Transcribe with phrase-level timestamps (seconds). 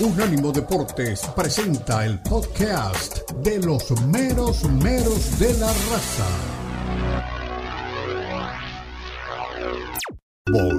[0.00, 6.26] Unánimo Deportes presenta el podcast de los meros meros de la raza.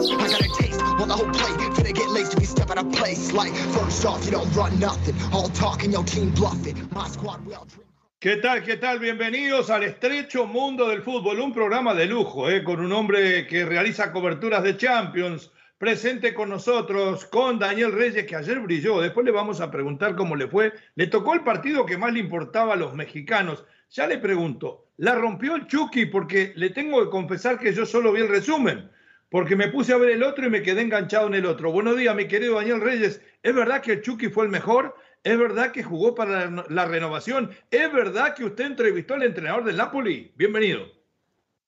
[8.21, 8.65] ¿Qué tal?
[8.65, 8.99] ¿Qué tal?
[8.99, 12.65] Bienvenidos al estrecho mundo del fútbol, un programa de lujo, ¿eh?
[12.65, 18.35] con un hombre que realiza coberturas de Champions, presente con nosotros, con Daniel Reyes, que
[18.35, 19.01] ayer brilló.
[19.01, 20.73] Después le vamos a preguntar cómo le fue.
[20.97, 23.65] Le tocó el partido que más le importaba a los mexicanos.
[23.91, 26.07] Ya le pregunto, ¿la rompió el Chucky?
[26.07, 28.91] Porque le tengo que confesar que yo solo vi el resumen,
[29.31, 31.71] porque me puse a ver el otro y me quedé enganchado en el otro.
[31.71, 33.23] Buenos días, mi querido Daniel Reyes.
[33.45, 34.97] ¿Es verdad que el Chucky fue el mejor?
[35.25, 37.51] ¿Es verdad que jugó para la, renovación?
[37.71, 40.33] ¿Es verdad que usted entrevistó al entrenador del Napoli?
[40.37, 40.87] Bienvenido.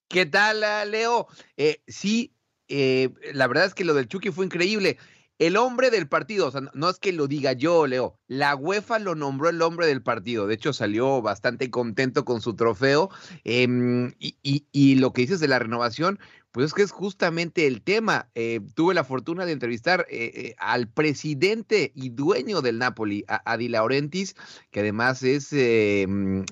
[0.08, 1.26] ¿Qué tal, Leo?
[1.56, 2.32] Eh, sí,
[2.68, 4.98] eh, la verdad es que lo del Chucky fue increíble.
[5.40, 8.98] El hombre del partido, o sea, no es que lo diga yo, Leo, la UEFA
[8.98, 10.46] lo nombró el hombre del partido.
[10.46, 13.08] De hecho, salió bastante contento con su trofeo.
[13.44, 16.20] Em, y, lo que dices de la renovación,
[16.52, 18.28] pues es que es justamente el tema.
[18.34, 23.56] Eh, tuve la fortuna de entrevistar eh, eh, al presidente y dueño del Napoli, a,
[23.56, 24.34] Di Laurentiis,
[24.70, 26.44] que además es em,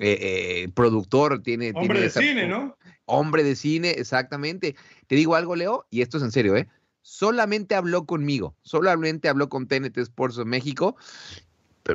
[0.75, 1.73] productor, tiene...
[1.75, 2.77] Hombre de cine, ¿no?
[3.07, 4.77] Hombre de cine, exactamente.
[5.07, 6.69] Te digo algo, Leo, y esto es en serio, ¿eh?
[7.09, 10.95] solamente habló conmigo, solamente habló con TNT Sports México,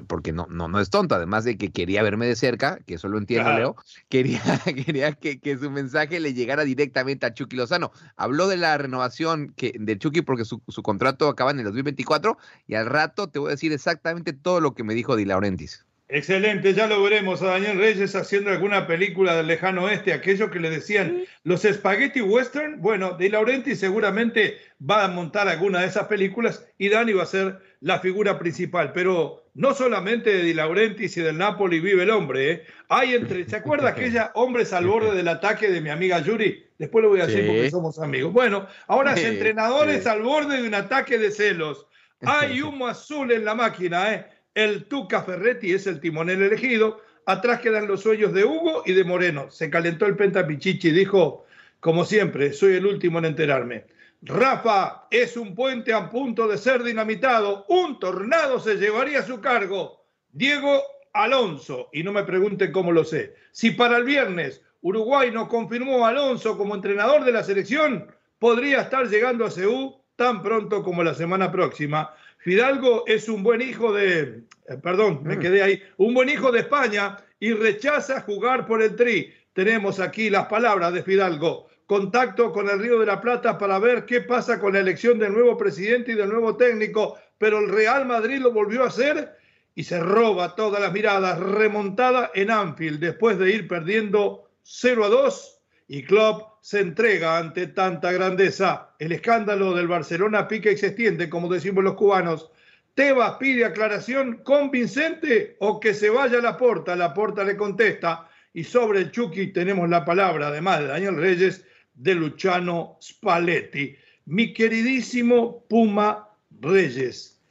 [0.01, 3.07] porque no, no, no es tonto, además de que quería verme de cerca, que eso
[3.07, 3.75] lo entiendo, Leo,
[4.09, 4.41] quería,
[4.85, 7.91] quería que, su mensaje le llegara directamente a Chucky Lozano.
[8.15, 12.37] Habló de la renovación que, de Chucky porque su, contrato acaba en el 2024
[12.67, 15.85] y al rato te voy a decir exactamente todo lo que me dijo Di Laurentiis.
[16.15, 20.59] Excelente, ya lo veremos a Daniel Reyes haciendo alguna película del lejano oeste, aquello que
[20.59, 22.79] le decían los spaghetti western.
[22.79, 27.25] Bueno, De Laurenti seguramente va a montar alguna de esas películas y Dani va a
[27.25, 28.91] ser la figura principal.
[28.93, 32.63] Pero no solamente de Di Laurentiis y del Napoli vive el hombre, ¿eh?
[32.89, 36.63] Hay entre, ¿se acuerda aquella hombres al borde del ataque de mi amiga Yuri?
[36.77, 38.31] Después lo voy a decir porque somos amigos.
[38.31, 41.87] Bueno, ahora es entrenadores al borde de un ataque de celos.
[42.21, 44.27] Hay humo azul en la máquina, ¿eh?
[44.55, 47.01] El Tuca Ferretti es el timonel elegido.
[47.25, 49.49] Atrás quedan los sueños de Hugo y de Moreno.
[49.49, 51.45] Se calentó el Penta Pichichi y dijo,
[51.79, 53.85] como siempre, soy el último en enterarme.
[54.21, 57.65] Rafa es un puente a punto de ser dinamitado.
[57.67, 60.05] Un tornado se llevaría a su cargo.
[60.31, 60.81] Diego
[61.13, 63.35] Alonso, y no me pregunten cómo lo sé.
[63.51, 68.81] Si para el viernes Uruguay no confirmó a Alonso como entrenador de la selección, podría
[68.81, 72.13] estar llegando a Seúl tan pronto como la semana próxima.
[72.43, 74.19] Fidalgo es un buen hijo de,
[74.67, 75.39] eh, perdón, me mm.
[75.39, 79.33] quedé ahí, un buen hijo de España y rechaza jugar por el Tri.
[79.53, 81.67] Tenemos aquí las palabras de Fidalgo.
[81.85, 85.31] Contacto con el Río de la Plata para ver qué pasa con la elección del
[85.31, 89.37] nuevo presidente y del nuevo técnico, pero el Real Madrid lo volvió a hacer
[89.73, 95.09] y se roba todas las miradas, remontada en Anfield después de ir perdiendo 0 a
[95.09, 98.91] 2 y Klopp se entrega ante tanta grandeza.
[98.97, 102.51] El escándalo del Barcelona pica y se extiende, como decimos los cubanos.
[102.95, 106.95] Tebas pide aclaración convincente o que se vaya a la porta.
[106.95, 108.29] La porta le contesta.
[108.53, 111.65] Y sobre el Chucky tenemos la palabra, además de Daniel Reyes,
[111.95, 113.97] de Luciano Spalletti.
[114.23, 116.29] Mi queridísimo Puma
[116.61, 117.41] Reyes,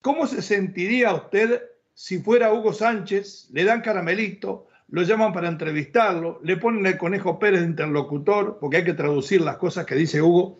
[0.00, 1.62] ¿cómo se sentiría usted
[1.94, 3.50] si fuera Hugo Sánchez?
[3.52, 8.78] Le dan caramelito, lo llaman para entrevistarlo, le ponen el conejo Pérez de interlocutor, porque
[8.78, 10.58] hay que traducir las cosas que dice Hugo,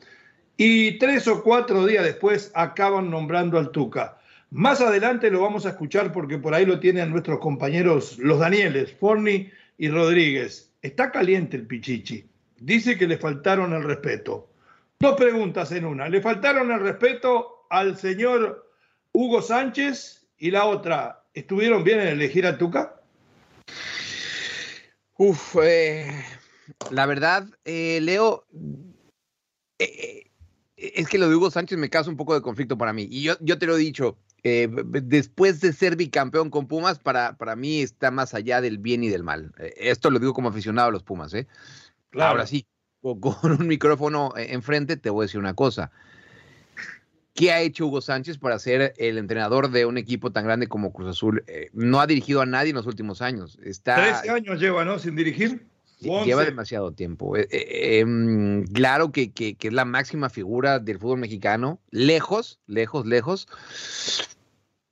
[0.57, 4.19] y tres o cuatro días después acaban nombrando al Tuca.
[4.51, 8.93] Más adelante lo vamos a escuchar porque por ahí lo tienen nuestros compañeros los Danieles,
[8.95, 10.73] Forni y Rodríguez.
[10.83, 12.27] Está caliente el Pichichi.
[12.59, 14.49] Dice que le faltaron el respeto.
[14.99, 16.09] Dos preguntas en una.
[16.09, 18.73] ¿Le faltaron el respeto al señor
[19.13, 20.27] Hugo Sánchez?
[20.39, 22.95] Y la otra, ¿estuvieron bien en elegir a Tuca?
[25.21, 26.25] Uf, eh,
[26.93, 28.47] la verdad, eh, Leo,
[29.81, 30.31] eh,
[30.77, 33.09] es que lo de Hugo Sánchez me causa un poco de conflicto para mí.
[33.11, 37.57] Y yo, yo te lo he dicho, después de ser bicampeón con Pumas, para, para
[37.57, 39.53] mí está más allá del bien y del mal.
[39.77, 41.49] esto lo digo como aficionado a los Pumas, ¿eh?
[42.13, 42.65] Ahora sí,
[43.01, 43.19] con
[43.61, 45.91] un micrófono enfrente, te voy a decir una cosa.
[47.39, 50.93] ¿Qué ha hecho Hugo Sánchez para ser el entrenador de un equipo tan grande como
[50.93, 51.45] Cruz Azul?
[51.47, 53.61] Eh, no ha dirigido a nadie en los últimos años.
[53.63, 54.99] Está, 13 años lleva, ¿no?
[54.99, 55.65] Sin dirigir.
[56.01, 57.37] Lleva demasiado tiempo.
[57.37, 63.07] Eh, eh, em, claro que, que, es la máxima figura del fútbol mexicano, lejos, lejos,
[63.07, 63.47] lejos.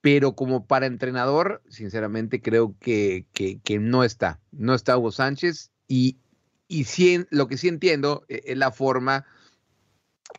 [0.01, 4.39] Pero como para entrenador, sinceramente creo que, que no está.
[4.53, 6.19] No está Hugo Sánchez y,
[6.69, 9.27] y sí, lo que sí entiendo es la forma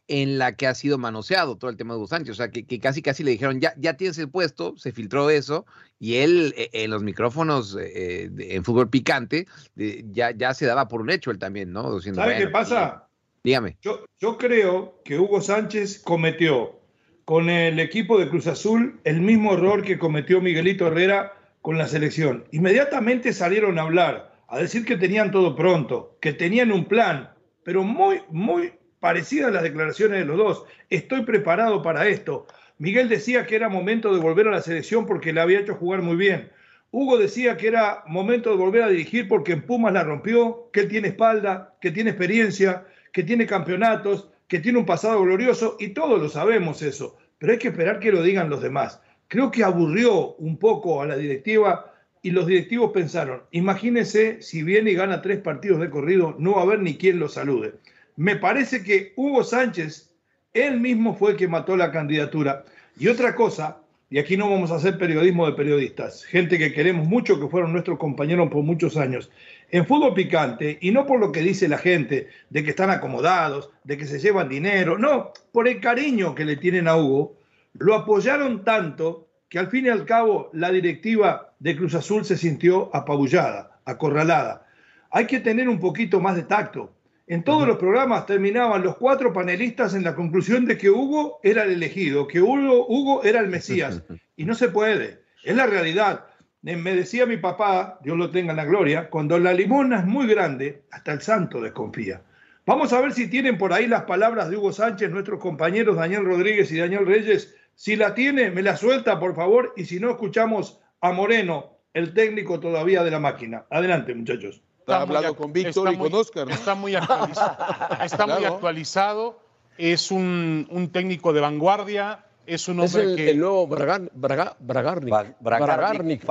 [0.08, 2.32] en la que ha sido manoseado todo el tema de Hugo Sánchez.
[2.32, 5.66] O sea, que, casi casi le dijeron, ya, ya tienes el puesto, se filtró eso,
[6.00, 11.02] y él eh, en los micrófonos eh, en fútbol picante ya, ya se daba por
[11.02, 12.00] un hecho él también, ¿no?
[12.00, 13.08] ¿Sabe qué pasa?
[13.44, 13.78] dígame.
[13.82, 16.82] Yo, yo creo que Hugo Sánchez cometió
[17.24, 21.88] con el equipo de Cruz Azul el mismo error que cometió Miguelito Herrera con la
[21.88, 22.46] selección.
[22.52, 27.32] Inmediatamente salieron a hablar, a decir que tenían todo pronto, que tenían un plan,
[27.64, 28.74] pero muy, muy
[29.08, 30.66] parecidas las declaraciones de los dos.
[30.90, 32.46] Estoy preparado para esto.
[32.78, 36.02] Miguel decía que era momento de volver a la selección porque le había hecho jugar
[36.02, 36.52] muy bien.
[36.92, 40.82] Hugo decía que era momento de volver a dirigir porque en Pumas la rompió, que
[40.82, 45.94] él tiene espalda, que tiene experiencia, que tiene campeonatos, que tiene un pasado glorioso y
[45.94, 47.18] todos lo sabemos eso.
[47.38, 49.00] Pero hay que esperar que lo digan los demás.
[49.30, 54.92] Creo que aburrió un poco a la directiva y los directivos pensaron, imagínense si viene
[54.92, 57.76] y gana tres partidos de corrido, no va a haber ni quien lo salude
[58.18, 60.14] me parece que Hugo Sánchez,
[60.54, 62.66] él mismo fue el que mató la candidatura.
[63.00, 63.78] Y otra cosa,
[64.10, 67.74] y aquí no vamos a hacer periodismo de periodistas, gente que queremos mucho, que fueron
[67.74, 69.30] nuestros compañeros por muchos años.
[69.70, 73.70] En fútbol picante, y no por lo que dice la gente, de que están acomodados,
[73.84, 77.38] de que se llevan dinero, no, por el cariño que le tienen a Hugo,
[77.74, 82.36] lo apoyaron tanto que al fin y al cabo la directiva de Cruz Azul se
[82.36, 84.66] sintió apabullada, acorralada.
[85.12, 86.97] Hay que tener un poquito más de tacto.
[87.30, 91.64] En todos los programas terminaban los cuatro panelistas en la conclusión de que Hugo era
[91.64, 94.02] el elegido, que Hugo, Hugo era el Mesías.
[94.40, 96.28] Y no se puede, es la realidad.
[96.62, 100.28] Me decía mi papá, Dios lo tenga en la gloria, cuando la limona es muy
[100.28, 102.22] grande, hasta el santo desconfía.
[102.68, 106.24] Vamos a ver si tienen por ahí las palabras de Hugo Sánchez, nuestros compañeros Daniel
[106.24, 107.56] Rodríguez y Daniel Reyes.
[107.74, 112.14] Si la tiene, me la suelta, por favor, y si no, escuchamos a Moreno, el
[112.14, 113.66] técnico todavía de la máquina.
[113.72, 114.62] Adelante, muchachos.
[114.88, 116.50] Está hablando con Víctor y con Oscar.
[116.50, 117.58] Está muy actualizado.
[118.02, 119.38] Está muy actualizado.
[119.78, 122.24] Es un, un, técnico de vanguardia.
[122.46, 123.32] Es un hombre es el, que.
[123.32, 125.14] El nuevo Bragan, Braga, Bragarnik.
[125.42, 126.24] Bragarnik.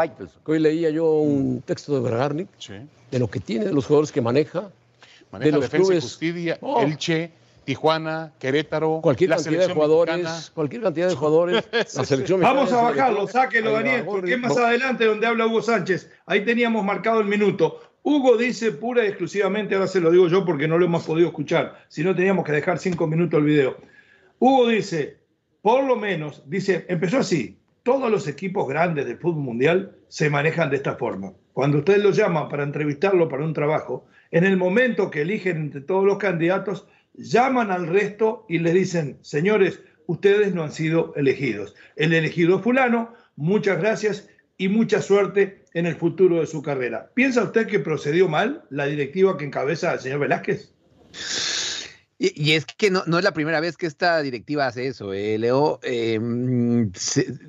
[0.46, 2.48] Hoy leía yo un texto de Bragarnik.
[2.56, 2.72] Sí.
[3.10, 4.70] De lo que tiene, de los jugadores que maneja.
[5.30, 6.04] Maneja de los defensa clubes.
[6.04, 6.80] y justicia, oh.
[6.80, 7.32] Elche.
[7.66, 10.42] Tijuana, Querétaro, cualquier la cantidad de jugadores, mexicana.
[10.54, 11.64] cualquier cantidad de jugadores,
[11.96, 16.08] la selección Vamos a bajarlo, sáquelo Daniel, porque es más adelante donde habla Hugo Sánchez.
[16.26, 17.80] Ahí teníamos marcado el minuto.
[18.08, 21.26] Hugo dice pura y exclusivamente, ahora se lo digo yo porque no lo hemos podido
[21.26, 23.78] escuchar, si no teníamos que dejar cinco minutos el video.
[24.38, 25.16] Hugo dice,
[25.60, 30.70] por lo menos, dice, empezó así, todos los equipos grandes del fútbol mundial se manejan
[30.70, 31.32] de esta forma.
[31.52, 35.80] Cuando ustedes lo llaman para entrevistarlo para un trabajo, en el momento que eligen entre
[35.80, 41.74] todos los candidatos, llaman al resto y les dicen, señores, ustedes no han sido elegidos.
[41.96, 44.28] El elegido fulano, muchas gracias
[44.58, 47.10] y mucha suerte en el futuro de su carrera.
[47.12, 50.72] ¿Piensa usted que procedió mal la directiva que encabeza el señor Velázquez?
[52.18, 55.78] Y, es que no, es la primera vez que esta directiva hace eso, eh, Leo.
[55.82, 56.90] Em,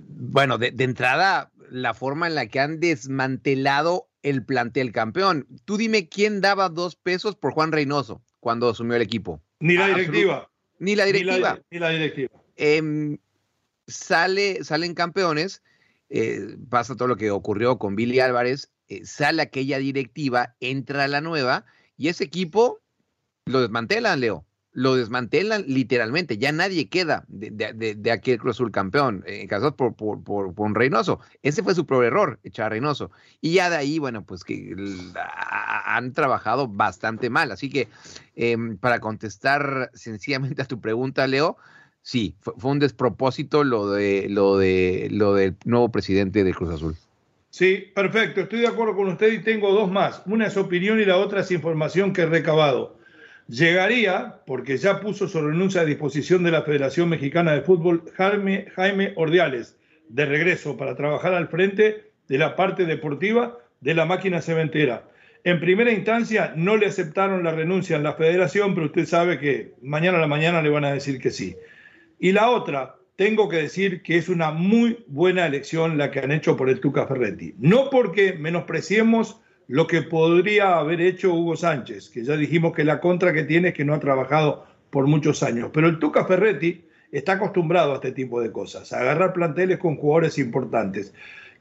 [0.10, 5.48] bueno, de, entrada, la forma en la que han desmantelado el plantel campeón.
[5.64, 9.42] Tú dime quién daba dos pesos por Juan Reynoso cuando asumió el equipo.
[9.62, 10.52] Ni la directiva.
[10.80, 11.62] Ni la directiva.
[11.72, 12.42] Ni la, directiva.
[12.58, 13.20] Em,
[13.88, 15.62] sale, salen campeones
[16.10, 21.22] eh, pasa todo lo que ocurrió con Billy Álvarez, eh, sale aquella directiva, entra la
[21.22, 21.66] nueva
[21.98, 22.82] y ese equipo
[23.46, 24.46] lo desmantelan, Leo.
[24.72, 30.24] Lo desmantelan literalmente, ya nadie queda de, aquel Cruz Azul campeón, eh, casados por, por,
[30.24, 31.20] por, un Reynoso.
[31.42, 33.10] Ese fue su propio error, echar a Reynoso.
[33.42, 34.76] Y ya de ahí, bueno, pues que
[35.16, 37.52] han trabajado bastante mal.
[37.52, 37.88] Así que
[38.36, 41.58] em, para contestar sencillamente a tu pregunta, Leo,
[42.08, 46.96] sí, fue, un despropósito lo de lo de lo del nuevo presidente de Cruz Azul.
[47.50, 50.22] Sí, perfecto, estoy de acuerdo con usted y tengo dos más.
[50.26, 52.98] Una es opinión y la otra es información que he recabado.
[53.50, 58.68] Llegaría, porque ya puso su renuncia a disposición de la Federación Mexicana de Fútbol Jaime,
[58.76, 59.76] Jaime Ordiales,
[60.08, 65.04] de regreso para trabajar al frente de la parte deportiva de la máquina cementera.
[65.44, 69.74] En primera instancia no le aceptaron la renuncia en la federación, pero usted sabe que
[69.82, 71.58] mañana a la mañana le van a decir que sí.
[72.20, 76.32] Y la otra, tengo que decir que es una muy buena elección la que han
[76.32, 77.56] hecho por el Tuca Ferretti.
[77.58, 83.00] No porque menospreciemos lo que podría haber hecho Hugo Sánchez, que ya dijimos que la
[83.00, 85.72] contra que tiene es que no ha trabajado por muchos años.
[85.74, 89.96] Pero el Tuca Ferretti está acostumbrado a este tipo de cosas, a agarrar planteles con
[89.96, 91.14] jugadores importantes.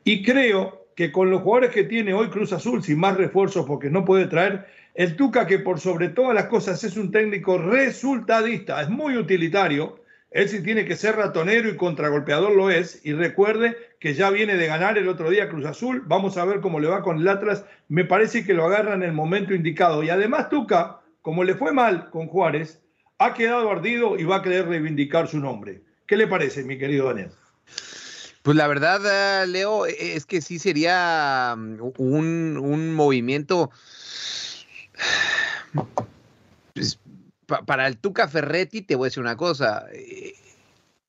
[0.05, 3.91] Y creo que con los jugadores que tiene hoy Cruz Azul, sin más refuerzos porque
[3.91, 8.81] no puede traer, el Tuca que por sobre todas las cosas es un técnico resultadista,
[8.81, 10.01] es muy utilitario,
[10.37, 13.01] él sí tiene que ser ratonero y contragolpeador lo es.
[13.05, 16.03] Y recuerde que ya viene de ganar el otro día Cruz Azul.
[16.05, 17.65] Vamos a ver cómo le va con el Atlas.
[17.89, 20.03] Me parece que lo agarra en el momento indicado.
[20.03, 22.83] Y además Tuca, como le fue mal con Juárez,
[23.17, 25.83] ha quedado ardido y va a querer reivindicar su nombre.
[26.07, 27.31] ¿Qué le parece, mi querido Daniel?
[28.43, 33.71] Pues la verdad, eh, Leo, e-, es que sí sería mm, un, un movimiento
[36.75, 36.99] pues,
[37.47, 39.87] para el Tuca Ferretti, te voy a decir una cosa.
[39.93, 40.35] Eh,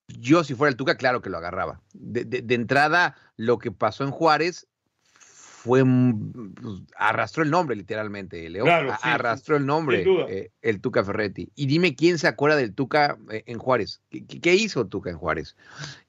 [0.08, 1.82] yo, si fuera el Tuca, claro que lo agarraba.
[1.94, 4.67] De, entrada, lo que pasó en Juárez
[5.13, 5.84] fue.
[5.84, 8.65] Pues, arrastró el nombre, literalmente, Leo.
[9.01, 11.51] arrastró el nombre, eh, el Tuca Ferretti.
[11.56, 14.01] Y dime quién se acuerda del Tuca eh, en Juárez.
[14.10, 15.56] ¿Qué, qué hizo Tuca en Juárez?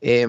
[0.00, 0.26] Eh,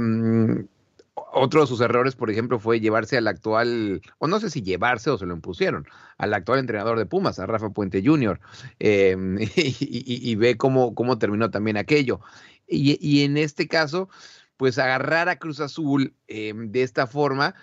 [1.32, 5.10] otro de sus errores, por ejemplo, fue llevarse al actual, o no sé si llevarse
[5.10, 8.40] o se lo impusieron, al actual entrenador de Pumas, a Rafa Puente Jr.,
[8.80, 12.20] em, y, ve cómo, cómo terminó también aquello.
[12.68, 14.10] Y, en este caso,
[14.58, 17.56] pues agarrar a Cruz Azul em, de esta forma,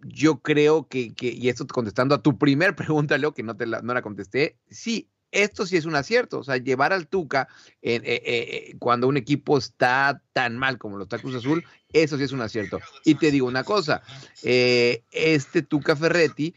[0.00, 3.66] yo creo que, que, y esto contestando a tu primer pregunta, Leo, que no, te
[3.66, 7.48] no la contesté, sí, esto sí es un acierto, o sea, llevar al Tuca
[7.82, 12.16] eh, eh, eh, cuando un equipo está tan mal como lo está Cruz Azul, eso
[12.16, 12.80] sí es un acierto.
[13.04, 14.02] Y te digo una cosa,
[14.42, 16.54] este Tuca Ferretti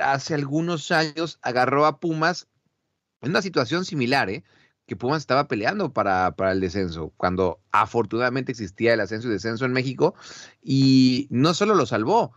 [0.00, 2.48] hace algunos años agarró a Pumas
[3.22, 4.30] en una situación similar,
[4.86, 9.64] que Pumas estaba peleando para, para, el descenso, cuando afortunadamente existía el ascenso y descenso
[9.64, 10.14] en México,
[10.62, 12.34] y no solo lo salvó,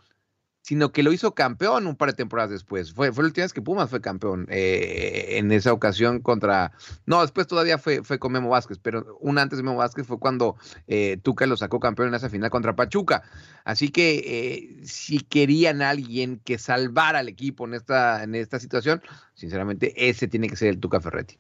[0.61, 2.93] sino que lo hizo campeón un par de temporadas después.
[2.93, 6.71] Fue, fue la última vez que Pumas fue campeón eh, en esa ocasión contra.
[7.05, 10.19] No, después todavía fue, fue con Memo Vázquez, pero un antes de Memo Vázquez fue
[10.19, 13.23] cuando eh, Tuca lo sacó campeón en esa final contra Pachuca.
[13.63, 19.01] Así que eh, si querían alguien que salvara al equipo en esta, en esta situación,
[19.33, 21.37] sinceramente ese tiene que ser el Tuca Ferretti.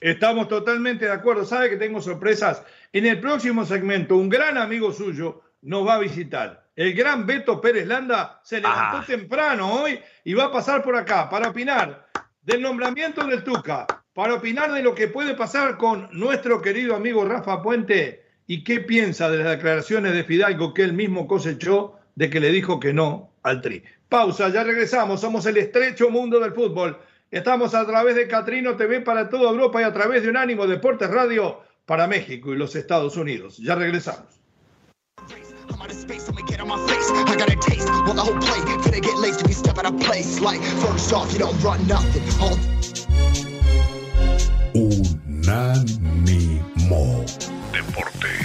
[0.00, 1.44] Estamos totalmente de acuerdo.
[1.44, 2.62] Sabe que tengo sorpresas.
[2.92, 7.60] En el próximo segmento, un gran amigo suyo nos va a visitar el gran Beto
[7.60, 9.04] Pérez Landa se levantó ah.
[9.04, 12.06] temprano hoy y va a pasar por acá para opinar
[12.40, 17.24] del nombramiento del Tuca, para opinar de lo que puede pasar con nuestro querido amigo
[17.24, 22.30] Rafa Puente y qué piensa de las declaraciones de Fidalgo que él mismo cosechó de
[22.30, 23.82] que le dijo que no al Tri.
[24.08, 26.96] Pausa, ya regresamos, somos el estrecho mundo del fútbol.
[27.32, 31.10] Estamos a través de Catrino TV para toda Europa y a través de Unánimo Deportes
[31.10, 33.56] Radio para México y los Estados Unidos.
[33.56, 34.38] Ya regresamos.
[36.68, 37.10] My face.
[37.10, 37.88] I got a taste.
[37.88, 38.64] Want the whole plate.
[38.84, 40.40] Finna get laced if you step out of place.
[40.40, 42.22] Like, first off, you don't run nothing.
[42.40, 42.56] All...
[44.74, 45.96] Unánimo
[47.72, 48.44] Deportes.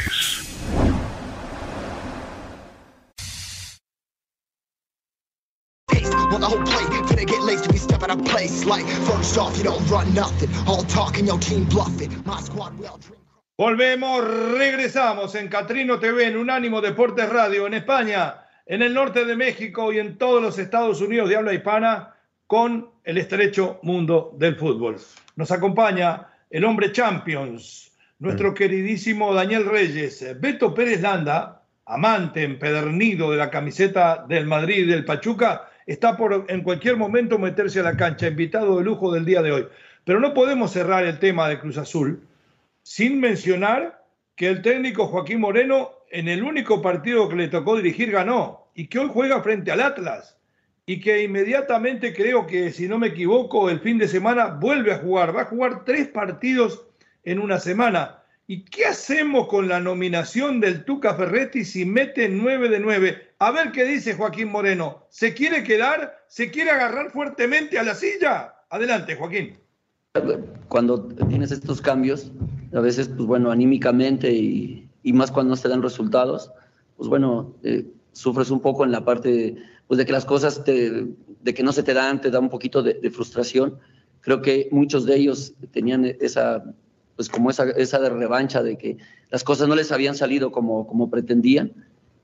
[6.32, 6.88] Want the whole plate.
[7.10, 8.64] Finna get laced if you step out of place.
[8.66, 10.50] Like, first off, you don't run nothing.
[10.66, 12.24] All talking, your team bluffing.
[12.26, 13.23] My squad will drink.
[13.56, 14.26] Volvemos,
[14.58, 19.94] regresamos en Catrino TV, en Unánimo Deportes Radio, en España, en el norte de México
[19.94, 22.16] y en todos los Estados Unidos de habla hispana
[22.48, 24.98] con el estrecho mundo del fútbol.
[25.36, 28.56] Nos acompaña el hombre Champions, nuestro mm.
[28.56, 35.06] queridísimo Daniel Reyes, Beto Pérez Landa, amante empedernido de la camiseta del Madrid y del
[35.06, 39.44] Pachuca, está por en cualquier momento meterse a la cancha, invitado de lujo del día
[39.44, 39.68] de hoy.
[40.06, 42.20] Pero no podemos cerrar el tema de Cruz Azul
[42.84, 48.12] sin mencionar que el técnico Joaquín Moreno en el único partido que le tocó dirigir
[48.12, 50.38] ganó y que hoy juega frente al Atlas
[50.86, 55.00] y que inmediatamente creo que, si no me equivoco, el fin de semana vuelve a
[55.00, 55.36] jugar.
[55.36, 56.86] Va a jugar tres partidos
[57.24, 58.20] en una semana.
[58.48, 63.30] ¿Y qué hacemos con la nominación del Tuca Ferretti si mete nueve de nueve?
[63.40, 65.08] A ver qué dice Joaquín Moreno.
[65.10, 66.26] ¿Se quiere quedar?
[66.28, 68.54] ¿Se quiere agarrar fuertemente a la silla?
[68.70, 69.58] Adelante, Joaquín.
[70.68, 72.32] Cuando tienes estos cambios,
[72.74, 76.52] a veces, pues bueno, anímicamente y, y más cuando no se dan resultados,
[76.98, 81.08] pues bueno, eh, sufres un poco en la parte pues de que las cosas te,
[81.42, 83.78] de que no se te dan, te da un poquito de, frustración.
[84.22, 86.64] Creo que muchos de ellos tenían esa,
[87.16, 88.98] pues como esa, esa de revancha de que
[89.30, 91.74] las cosas no les habían salido como, como pretendían.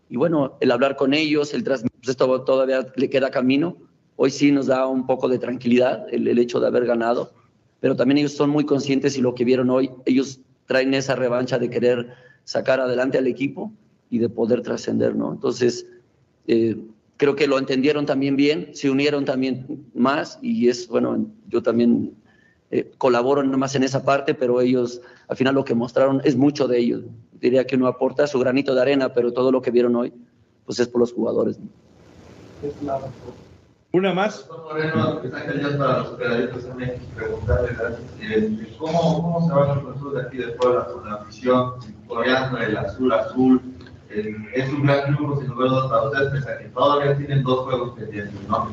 [0.09, 3.77] Y bueno, el hablar con ellos, el pues esto todavía le queda camino.
[4.15, 7.33] Hoy sí nos da un poco de tranquilidad el, el hecho de haber ganado
[7.79, 11.57] pero también ellos son muy conscientes y lo que vieron hoy, ellos traen esa revancha
[11.57, 13.71] de querer sacar adelante al equipo
[14.09, 15.31] y de poder trascender, ¿no?
[15.31, 15.85] Entonces,
[16.47, 16.77] eh,
[17.17, 22.15] creo que lo entendieron también bien, se unieron también más y es, bueno, yo también
[22.71, 26.67] eh, colaboro más en esa parte, pero ellos al final lo que mostraron es mucho
[26.67, 27.03] de ellos.
[27.39, 30.13] Diría que uno aporta su granito de arena, pero todo lo que vieron hoy,
[30.65, 31.57] pues es por los jugadores.
[33.91, 34.47] Una más.
[34.47, 37.69] Moreno, que para los periodistas también preguntarle
[38.77, 41.73] ¿cómo, ¿cómo se van los procesos de aquí de Puebla con la afición,
[42.07, 43.61] coreando el azul azul?
[44.53, 47.43] Es un gran triunfo, sin lugar a dudas, para ustedes, pese a que todavía tienen
[47.43, 48.71] dos juegos pendientes, ¿no?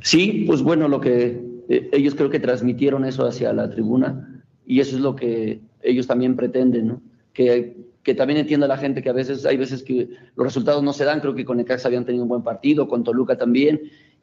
[0.00, 4.80] Sí, pues bueno, lo que eh, ellos creo que transmitieron eso hacia la tribuna y
[4.80, 7.02] eso es lo que ellos también pretenden, ¿no?
[7.34, 10.92] Que, que también entienda la gente que a veces hay veces que los resultados no
[10.92, 13.80] se dan, creo que con Necaxa habían tenido un buen partido, con Toluca también,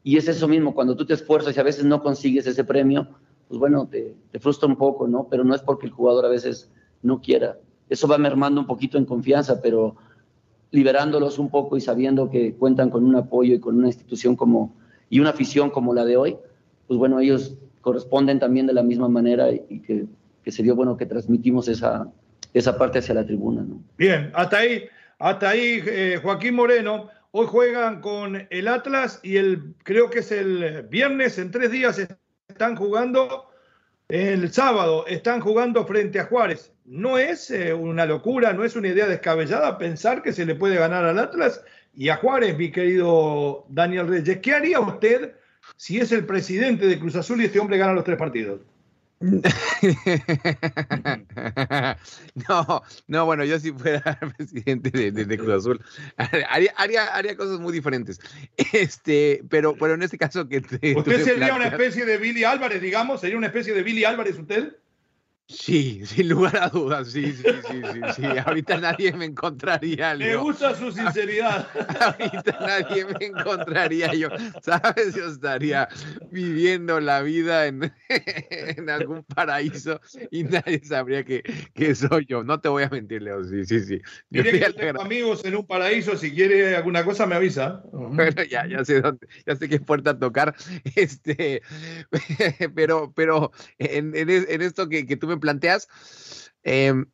[0.07, 3.09] y es eso mismo, cuando tú te esfuerzas y a veces no consigues ese premio,
[3.49, 5.27] pues bueno, te, frustra un poco, ¿no?
[5.29, 6.71] Pero no es porque el jugador a veces
[7.01, 7.57] no quiera.
[7.89, 9.97] Eso va mermando un poquito en confianza, pero
[10.71, 14.73] liberándolos un poco y sabiendo que cuentan con un apoyo y con una institución como
[15.09, 16.37] y una afición como la de hoy,
[16.87, 20.05] pues bueno, ellos corresponden también de la misma manera y que,
[20.41, 22.09] que se dio bueno que transmitimos esa,
[22.53, 23.61] esa parte hacia la tribuna.
[23.61, 23.81] ¿no?
[23.97, 24.85] Bien, hasta ahí,
[25.19, 27.09] hasta ahí eh, Joaquín Moreno.
[27.39, 32.01] Hoy juegan con el Atlas y el creo que es el viernes, en tres días
[32.47, 33.51] están jugando.
[34.07, 36.73] El sábado están jugando frente a Juárez.
[36.85, 40.77] No es eh, una locura, no es una idea descabellada pensar que se le puede
[40.77, 41.63] ganar al Atlas
[41.93, 44.39] y a Juárez, mi querido Daniel Reyes.
[44.39, 45.35] ¿Qué haría usted
[45.75, 48.61] si es el presidente de Cruz Azul y este hombre gana los tres partidos?
[52.47, 55.81] no, no, bueno, yo si fuera presidente de, Cruz Azul,
[56.49, 58.19] haría, haría, cosas muy diferentes.
[58.73, 63.21] Este, pero, pero en este caso que ¿Usted sería una especie de Billy Álvarez, digamos?
[63.21, 64.75] ¿Sería una especie de Billy Álvarez usted?
[65.49, 68.23] Sí, sin lugar a dudas, sí, sí, sí, sí, sí.
[68.45, 70.13] Ahorita nadie me encontraría.
[70.15, 71.65] Me gusta su sinceridad.
[72.01, 74.27] Ahorita nadie me encontraría yo.
[74.61, 75.15] ¿Sabes?
[75.15, 75.87] Yo estaría
[76.31, 77.93] viviendo la vida en,
[78.49, 80.01] en algún paraíso
[80.31, 82.43] y nadie sabría que, que, soy yo.
[82.43, 83.41] No te voy a mentir, Leo.
[83.45, 84.01] Sí, sí, sí.
[84.29, 86.17] Yo que tengo amigos en un paraíso.
[86.17, 87.83] Si quiere alguna cosa, me avisa.
[87.93, 90.53] Bueno, ya, ya sé dónde, ya sé qué puerta tocar.
[90.95, 91.61] Este,
[92.75, 95.87] pero, pero en, en, esto que, que tú me planteas.
[96.63, 97.05] Em,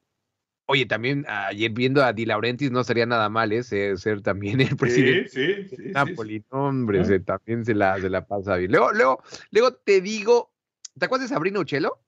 [0.66, 3.64] oye, también ayer viendo a Di Laurentiis no sería nada mal ¿eh?
[3.64, 6.44] ser, también el presidente sí, sí, sí, Napoli.
[6.50, 8.72] hombre, se, también se la, se la pasa bien.
[8.72, 10.52] Luego, luego, luego te digo,
[10.98, 12.00] ¿te acuerdas de Sabrina Uccello?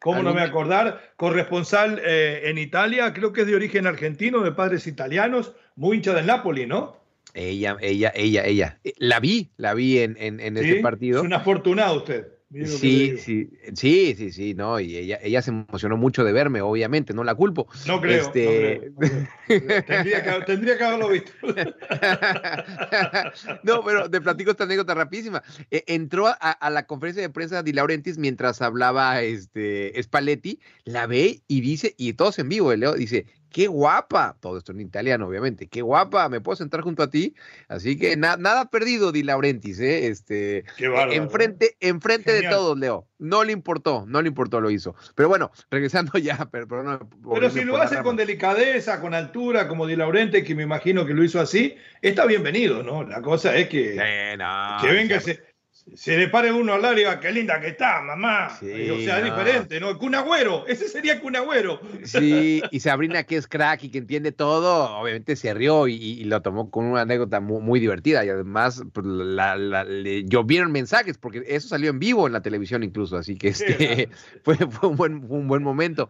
[0.00, 1.12] ¿Cómo no me acordar?
[1.16, 6.12] Corresponsal eh, en Italia, creo que es de origen argentino, de padres italianos, muy hincha
[6.12, 7.00] del Napoli, ¿no?
[7.34, 8.80] Ella, ella, ella, ella.
[8.82, 11.20] Eh, la vi, la vi en, en, en ese partido.
[11.20, 12.26] Es un afortunado usted.
[12.52, 17.14] Sí, sí, sí, sí, sí, no, y ella, ella se emocionó mucho de verme, obviamente,
[17.14, 17.66] no la culpo.
[17.86, 18.20] No creo.
[18.20, 18.92] Este...
[19.48, 21.32] Tendría, que, tendría, que, haberlo visto.
[23.62, 25.42] no, pero te platico esta anécdota rapidísima.
[25.70, 31.42] E, entró a, la conferencia de prensa de Laurentiis mientras hablaba este Spalletti, la ve
[31.48, 35.68] y dice, y todos en vivo, Leo, dice, qué guapa, todo esto en italiano, obviamente,
[35.68, 37.34] qué guapa, me puedo sentar junto a ti.
[37.68, 40.08] Así que nada perdido, Di Laurentiis, ¿eh?
[40.08, 43.06] Este, qué bárbaro, enfrente, enfrente de todos, Leo.
[43.18, 44.96] No le importó, no le importó, lo hizo.
[45.14, 49.94] Pero bueno, regresando ya, pero, pero, si lo hace con delicadeza, con altura, como Di
[49.94, 53.04] Laurentiis, que me imagino que lo hizo así, está bienvenido, ¿no?
[53.04, 53.94] La cosa es que,
[54.80, 55.51] que venga ese
[55.94, 58.46] se le pare uno al lado y diga, qué linda que está, mamá.
[58.46, 59.98] o sea, es diferente, ¿no?
[59.98, 61.80] Cunagüero, ese sería Cunagüero.
[62.04, 66.40] Sí, y Sabrina, que es crack y que entiende todo, obviamente se rió y, lo
[66.40, 68.24] tomó con una anécdota muy, divertida.
[68.24, 72.82] Y además, pues, la, le llovieron mensajes, porque eso salió en vivo en la televisión
[72.82, 74.08] incluso, así que este,
[74.44, 76.08] fue, un, buen, un buen momento.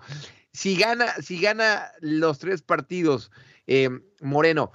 [0.52, 3.32] Si gana, si gana los tres partidos,
[3.66, 3.88] eh,
[4.20, 4.72] Moreno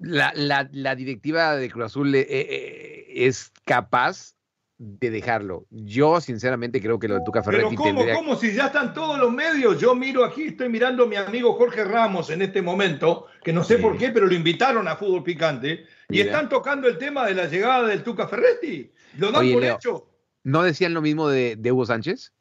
[0.00, 4.34] la, la, la, directiva de Cruz Azul eh, eh, es capaz
[4.78, 5.66] de dejarlo.
[5.70, 8.36] Yo, sinceramente, creo que lo de Tuca Ferretti Pero ¿cómo, ¿cómo?
[8.36, 9.78] Si ya están todos los medios.
[9.78, 13.62] Yo miro aquí, estoy mirando a mi amigo Jorge Ramos en este momento, que no
[13.62, 17.34] sé por qué, pero lo invitaron a Fútbol Picante, y están tocando el tema de
[17.34, 18.90] la llegada del Tuca Ferretti.
[19.18, 20.06] Lo dan por hecho.
[20.44, 22.32] ¿No decían lo mismo de, Hugo Sánchez?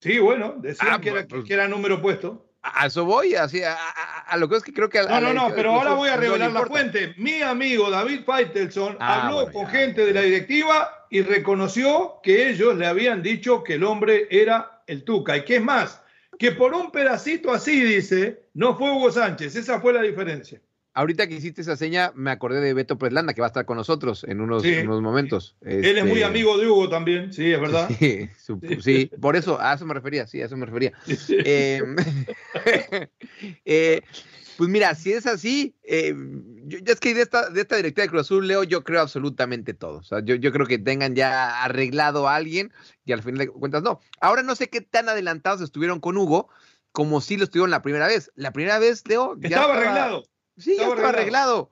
[0.00, 2.45] Sí, bueno, decían ah, que, era, pues que era número puesto.
[2.74, 5.02] A eso voy, así, a, lo que es que creo que...
[5.02, 7.14] no, no, no, pero ahora voy a revelar la fuente.
[7.16, 12.76] Mi amigo David Faitelson ah, habló con gente de la directiva y reconoció que ellos
[12.76, 15.36] le habían dicho que el hombre era el Tuca.
[15.36, 16.02] Y que es más,
[16.38, 19.56] que por un pedacito así, dice, no fue Hugo Sánchez.
[19.56, 20.60] Esa fue la diferencia.
[20.96, 23.76] Ahorita que hiciste esa seña, me acordé de Beto Preslanda, que va a estar con
[23.76, 25.54] nosotros en unos, unos momentos.
[25.60, 27.86] Él es muy este, amigo de Hugo también, sí, es verdad.
[28.80, 30.94] Sí, por eso, a eso me refería, sí, a eso me refería.
[31.28, 31.96] Em,
[33.66, 34.00] eh,
[34.56, 36.14] Pues mira, si es así, eh,
[36.64, 39.74] yo, es que de esta, de esta directiva de Cruz Azul, Leo, yo creo absolutamente
[39.74, 39.98] todo.
[39.98, 42.72] O sea, yo, yo creo que tengan ya arreglado a alguien
[43.04, 44.00] y al final de cuentas no.
[44.18, 46.48] Ahora no sé qué tan adelantados estuvieron con Hugo,
[46.92, 48.32] como si lo estuvieron la primera vez.
[48.34, 49.36] La primera vez, Leo.
[49.40, 50.24] Ya estaba, arreglado.
[50.56, 51.70] Sí, ya estaba arreglado.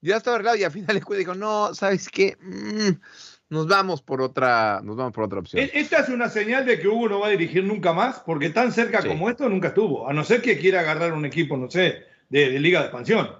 [0.00, 2.36] Ya estaba arreglado y al final de cuentas dijo, no, ¿sabes qué?
[2.40, 3.00] Mm,
[3.48, 5.62] nos vamos por otra, nos vamos por otra opción.
[5.62, 8.50] E-, esta es una señal de que Hugo no va a dirigir nunca más, porque
[8.50, 11.70] tan cerca como esto nunca estuvo, a no ser que quiera agarrar un equipo, no
[11.70, 13.30] sé, de, Liga de Expansión.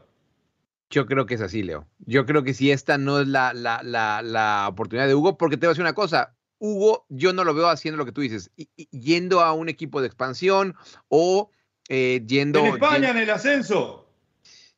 [0.91, 1.87] Yo creo que es así, Leo.
[1.99, 5.57] Yo creo que si esta no es la, la, la, la, oportunidad de Hugo, porque
[5.57, 8.21] te voy a decir una cosa, Hugo, yo no lo veo haciendo lo que tú
[8.21, 8.51] dices,
[8.91, 10.77] yendo a un equipo de expansión
[11.09, 11.51] o
[11.89, 12.61] eh, yendo...
[12.61, 14.04] En España, en el ascenso.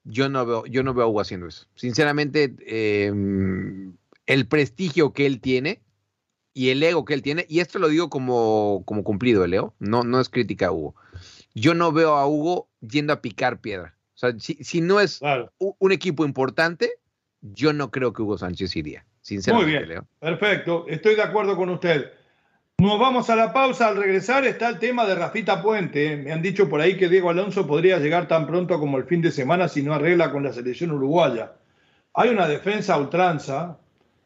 [0.08, 1.66] Yo no veo, yo no veo a Hugo haciendo eso.
[1.74, 3.94] Sinceramente, em,
[4.26, 5.82] el prestigio que él tiene
[6.54, 10.04] y el ego que él tiene, y esto lo digo como, como cumplido, Leo, no,
[10.04, 10.94] no es crítica a Hugo.
[11.54, 13.96] Yo no veo a Hugo yendo a picar piedra.
[14.14, 15.20] O sea, si, no es
[15.58, 16.92] un equipo importante,
[17.42, 19.78] yo no creo que Hugo Sánchez iría, sinceramente.
[19.78, 22.12] Muy bien, perfecto, estoy de acuerdo con usted.
[22.78, 23.88] Nos vamos a la pausa.
[23.88, 26.14] Al regresar está el tema de Rafita Puente.
[26.18, 29.22] Me han dicho por ahí que Diego Alonso podría llegar tan pronto como el fin
[29.22, 31.54] de semana si no arregla con la selección uruguaya.
[32.12, 33.78] Hay una defensa ultranza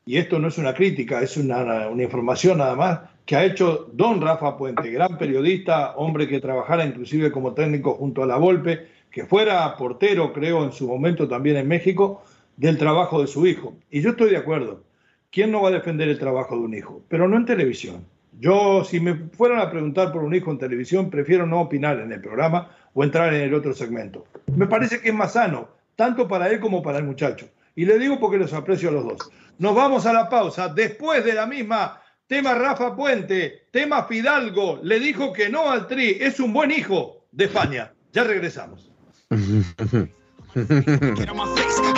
[0.05, 4.21] y esto no es una crítica, es una, información nada más, que ha hecho don
[4.21, 9.27] Rafa Puente, gran periodista, hombre que trabajara inclusive como técnico junto a la Volpe, que
[9.27, 12.25] fuera portero, creo, en su momento también en México,
[12.57, 13.75] del trabajo de su hijo.
[13.91, 14.83] Y yo estoy de acuerdo.
[15.31, 17.01] ¿Quién no va a defender el trabajo de un hijo?
[17.09, 18.05] Pero no en televisión.
[18.39, 22.13] Yo, si me fueran a preguntar por un hijo en televisión, prefiero no opinar en
[22.13, 24.25] el programa o entrar en el otro segmento.
[24.55, 27.49] Me parece que es más sano, tanto para él como para el muchacho.
[27.75, 29.31] Y le digo porque los aprecio a los dos.
[29.59, 30.69] Nos vamos a la pausa.
[30.69, 36.19] Después de la misma, tema Rafa Puente, tema Fidalgo, le dijo que no al Tri,
[36.21, 37.93] es un buen hijo de España.
[38.13, 38.91] Ya regresamos.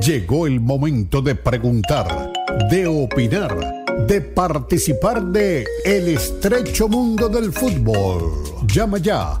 [0.00, 2.32] Llegó el momento de preguntar,
[2.70, 8.44] de opinar de participar de El estrecho mundo del fútbol.
[8.66, 9.40] Llama ya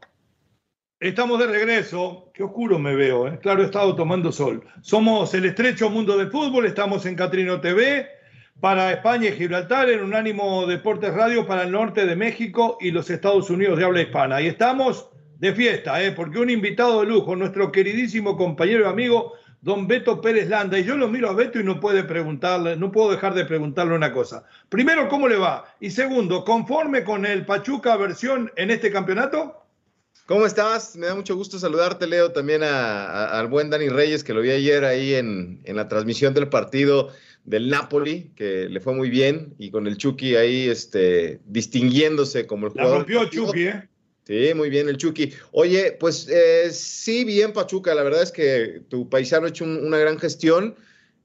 [1.01, 2.29] Estamos de regreso.
[2.31, 3.39] Qué oscuro me veo, ¿eh?
[3.41, 4.63] Claro, he estado tomando sol.
[4.81, 6.67] Somos el estrecho mundo del fútbol.
[6.67, 8.07] Estamos en Catrino TV
[8.59, 13.09] para España y Gibraltar, en Unánimo Deportes Radio para el norte de México y los
[13.09, 14.41] Estados Unidos de habla hispana.
[14.41, 15.09] Y estamos
[15.39, 16.11] de fiesta, ¿eh?
[16.11, 20.77] porque un invitado de lujo, nuestro queridísimo compañero y amigo, don Beto Pérez Landa.
[20.77, 23.95] Y yo lo miro a Beto y no puede preguntarle, no puedo dejar de preguntarle
[23.95, 24.43] una cosa.
[24.69, 25.65] Primero, ¿cómo le va?
[25.79, 29.60] Y segundo, ¿conforme con el Pachuca versión en este campeonato?
[30.25, 30.95] ¿Cómo estás?
[30.95, 34.85] Me da mucho gusto saludarte, Leo, también al buen Dani Reyes, que lo vi ayer
[34.85, 37.09] ahí en, la transmisión del partido
[37.43, 42.67] del Napoli, que le fue muy bien, y con el Chucky ahí este, distinguiéndose como
[42.67, 42.91] el jugador.
[42.91, 43.87] La rompió Chucky, ¿eh?
[44.23, 45.33] Sí, muy bien el Chucky.
[45.51, 49.97] Oye, pues eh, sí, bien Pachuca, la verdad es que tu paisano ha hecho una
[49.97, 50.75] gran gestión.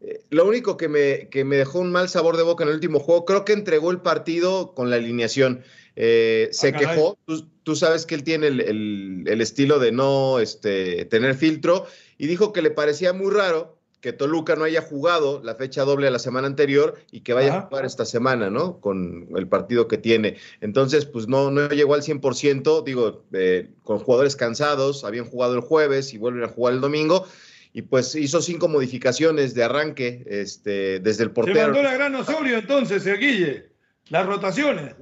[0.01, 2.77] Eh, lo único que me, que me dejó un mal sabor de boca en el
[2.77, 5.63] último juego, creo que entregó el partido con la alineación.
[5.97, 7.19] Eh, se ah, quejó,
[7.63, 11.87] tú, sabes que él tiene el, el, estilo de no este, tener filtro
[12.19, 16.07] y dijo que le parecía muy raro que Toluca no haya jugado la fecha doble
[16.07, 18.79] a la semana anterior y que vaya a jugar esta semana, ¿no?
[18.79, 20.37] Con el partido que tiene.
[20.61, 25.61] Entonces, pues no, no llegó al 100%, digo, eh, con jugadores cansados, habían jugado el
[25.61, 27.27] jueves y vuelven a jugar el domingo.
[27.73, 31.59] Y pues hizo cinco modificaciones de arranque este, desde el portero.
[31.59, 33.76] Se mandó la gran Osorio entonces, eh, Guille.
[34.09, 34.95] Las rotaciones.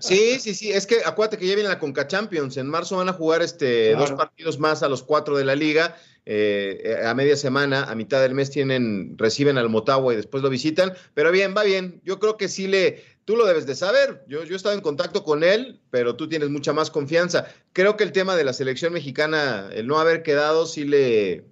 [0.00, 0.72] Sí, sí, sí.
[0.72, 2.56] Es que acuérdate que ya viene la Conca Champions.
[2.56, 5.96] En marzo van a jugar este, dos partidos más a los cuatro de la liga
[6.28, 10.50] eh, a media semana, a mitad del mes tienen, reciben al Motagua y después lo
[10.50, 12.00] visitan, pero bien, va bien.
[12.04, 14.24] Yo creo que sí le, tú lo debes de saber.
[14.26, 17.46] Yo, yo he estado en contacto con él, pero tú tienes mucha más confianza.
[17.72, 21.44] Creo que el tema de la selección mexicana, el no haber quedado, sí le,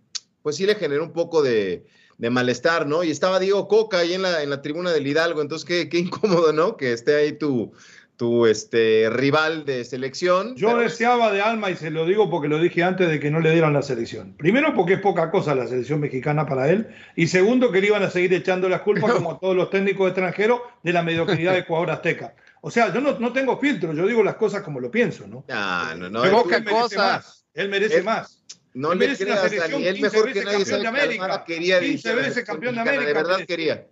[0.43, 1.87] pues sí le generó un poco de,
[2.19, 3.05] malestar, ¿no?
[3.05, 5.99] Y estaba Diego Coca ahí en la, en la tribuna del Hidalgo, entonces qué, qué
[5.99, 6.77] incómodo, ¿no?
[6.77, 7.73] Que esté ahí tu,
[8.17, 10.55] tu este, rival de selección.
[10.57, 13.41] Yo deseaba de alma, y se lo digo porque lo dije antes de que no
[13.41, 14.35] le dieran la selección.
[14.39, 18.03] Primero porque es poca cosa la selección mexicana para él, y segundo que le iban
[18.03, 21.61] a seguir echando las culpas, como a todos los técnicos extranjeros, de la mediocridad de
[21.61, 22.35] Ecuador Azteca.
[22.61, 25.45] O sea, yo no, no tengo filtro, yo digo las cosas como lo pienso, ¿no?
[25.51, 26.23] Ah, no, no.
[26.23, 26.99] Pero él merece cosa.
[26.99, 27.45] más.
[27.53, 28.43] Él merece Él- más.
[28.75, 29.87] No le una creas, Dani.
[29.87, 31.45] Él 15 mejor que veces nadie campeón sabe de que América.
[31.45, 33.87] Quería 15 dirigir a la veces campeón de América, De verdad quería.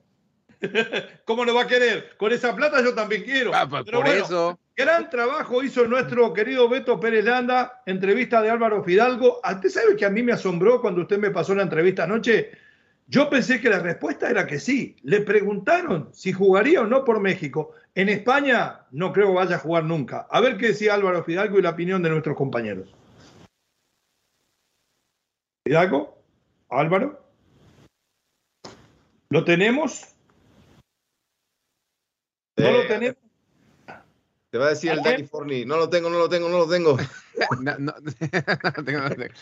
[1.25, 2.11] ¿Cómo lo va a querer?
[2.16, 3.53] Con esa plata yo también quiero.
[3.55, 4.59] Ah, pues, Pero por bueno, eso.
[4.77, 9.40] Gran trabajo hizo nuestro querido Beto Pérez Landa, entrevista de Álvaro Fidalgo.
[9.45, 12.51] Ah, ¿Usted sabe que a mí me asombró cuando usted me pasó la entrevista anoche?
[13.07, 14.97] Yo pensé que la respuesta era que sí.
[15.03, 17.73] Le preguntaron si jugaría o no por México.
[17.95, 20.27] En España no creo que vaya a jugar nunca.
[20.31, 22.95] A ver qué decía Álvaro Fidalgo y la opinión de nuestros compañeros.
[25.64, 26.18] Fidalgo,
[26.68, 27.25] Álvaro,
[29.31, 30.03] ¿lo tenemos?
[32.59, 33.16] ¿No lo Eh, tenemos?
[34.51, 35.03] Te va a decir el.
[35.03, 35.64] Dani Forni.
[35.64, 36.96] No lo tengo, no lo tengo, no lo tengo.
[37.62, 38.03] No, no, no
[38.85, 39.35] tengo- no tengo.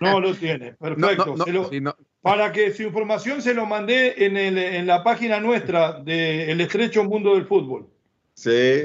[0.00, 0.72] No lo tiene.
[0.80, 1.26] Perfecto.
[1.26, 1.94] no, no, Se lo- sí, no.
[2.22, 6.60] Para que su información se lo mandé en, el- en la página nuestra de El
[6.62, 7.88] Estrecho Mundo del Fútbol.
[8.34, 8.84] Sí.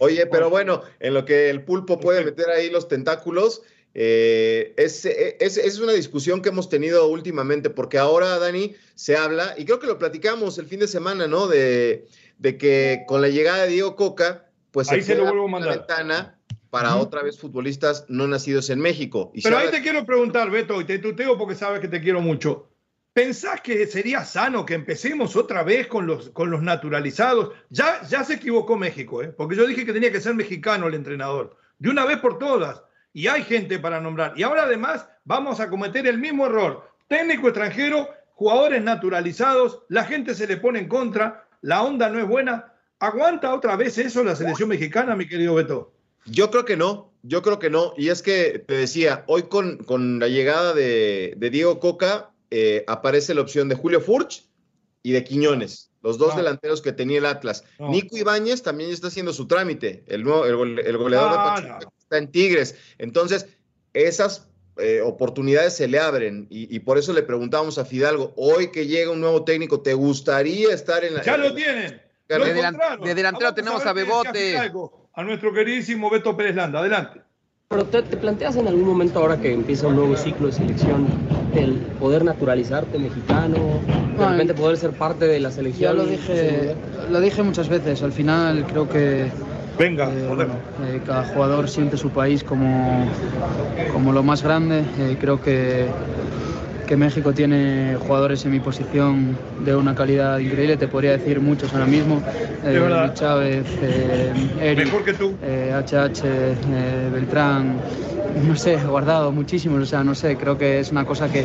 [0.00, 3.62] Oye, pero bueno, en lo que el pulpo puede meter ahí los tentáculos,
[3.94, 9.54] eh, es, es, es una discusión que hemos tenido últimamente, porque ahora, Dani, se habla,
[9.58, 11.46] y creo que lo platicamos el fin de semana, ¿no?
[11.46, 12.06] De,
[12.38, 15.78] de que con la llegada de Diego Coca, pues Ahí se lo vuelvo a mandar.
[15.78, 16.38] ventana
[16.70, 19.30] para otra vez futbolistas no nacidos en México.
[19.34, 22.00] Y Pero ahí habla- te quiero preguntar, Beto, y te tuteo porque sabes que te
[22.00, 22.70] quiero mucho.
[23.12, 27.50] ¿Pensás que sería sano que empecemos otra vez con los, con los naturalizados?
[27.68, 29.28] Ya, ya se equivocó México, ¿eh?
[29.28, 32.80] porque yo dije que tenía que ser mexicano el entrenador, de una vez por todas.
[33.12, 34.34] Y hay gente para nombrar.
[34.36, 36.90] Y ahora además vamos a cometer el mismo error.
[37.08, 42.26] Técnico extranjero, jugadores naturalizados, la gente se le pone en contra, la onda no es
[42.26, 42.72] buena.
[42.98, 45.92] ¿Aguanta otra vez eso la selección mexicana, mi querido Beto?
[46.24, 47.92] Yo creo que no, yo creo que no.
[47.96, 52.84] Y es que te decía, hoy con, con la llegada de, de Diego Coca eh,
[52.86, 54.44] aparece la opción de Julio Furch
[55.02, 56.36] y de Quiñones, los dos No.
[56.38, 57.64] delanteros que tenía el Atlas.
[57.78, 57.90] No.
[57.90, 61.36] Nico Ibáñez también ya está haciendo su trámite, el, nuevo, el, gole- el goleador de
[61.36, 62.74] Pachuca está en Tigres.
[62.98, 63.46] Entonces,
[63.94, 68.70] esas eh, oportunidades se le abren y, y por eso le preguntábamos a Fidalgo, hoy
[68.70, 71.22] que llega un nuevo técnico, ¿te gustaría estar en la...
[71.22, 72.02] Ya en lo la- tienen.
[72.28, 74.32] De delan- delantero Vamos tenemos a Bebote.
[74.52, 76.78] Fidalgo, A nuestro queridísimo Beto Pérez Landa.
[76.80, 77.20] Adelante.
[77.68, 81.06] Pero te, te planteas en algún momento ahora que empieza un nuevo ciclo de selección
[81.54, 83.56] el poder naturalizarte mexicano,
[84.16, 84.32] de Ay.
[84.32, 85.90] repente poder ser parte de la selección.
[85.90, 86.74] Ya lo dije,
[87.10, 88.02] lo dije muchas veces.
[88.02, 89.26] Al final creo que
[89.78, 90.52] Venga, eh, bueno,
[90.86, 93.06] eh, cada jugador siente su país como,
[93.92, 94.80] como lo más grande.
[94.98, 95.86] Eh, creo que,
[96.86, 100.76] que México tiene jugadores en mi posición de una calidad increíble.
[100.76, 102.22] Te podría decir muchos ahora mismo.
[102.64, 105.34] Eh, Chávez, eh, Eric, Mejor que tú.
[105.42, 107.76] eh, HH, eh, Beltrán,
[108.46, 111.44] no sé, guardado muchísimos, o sea, no sé, creo que es una cosa que,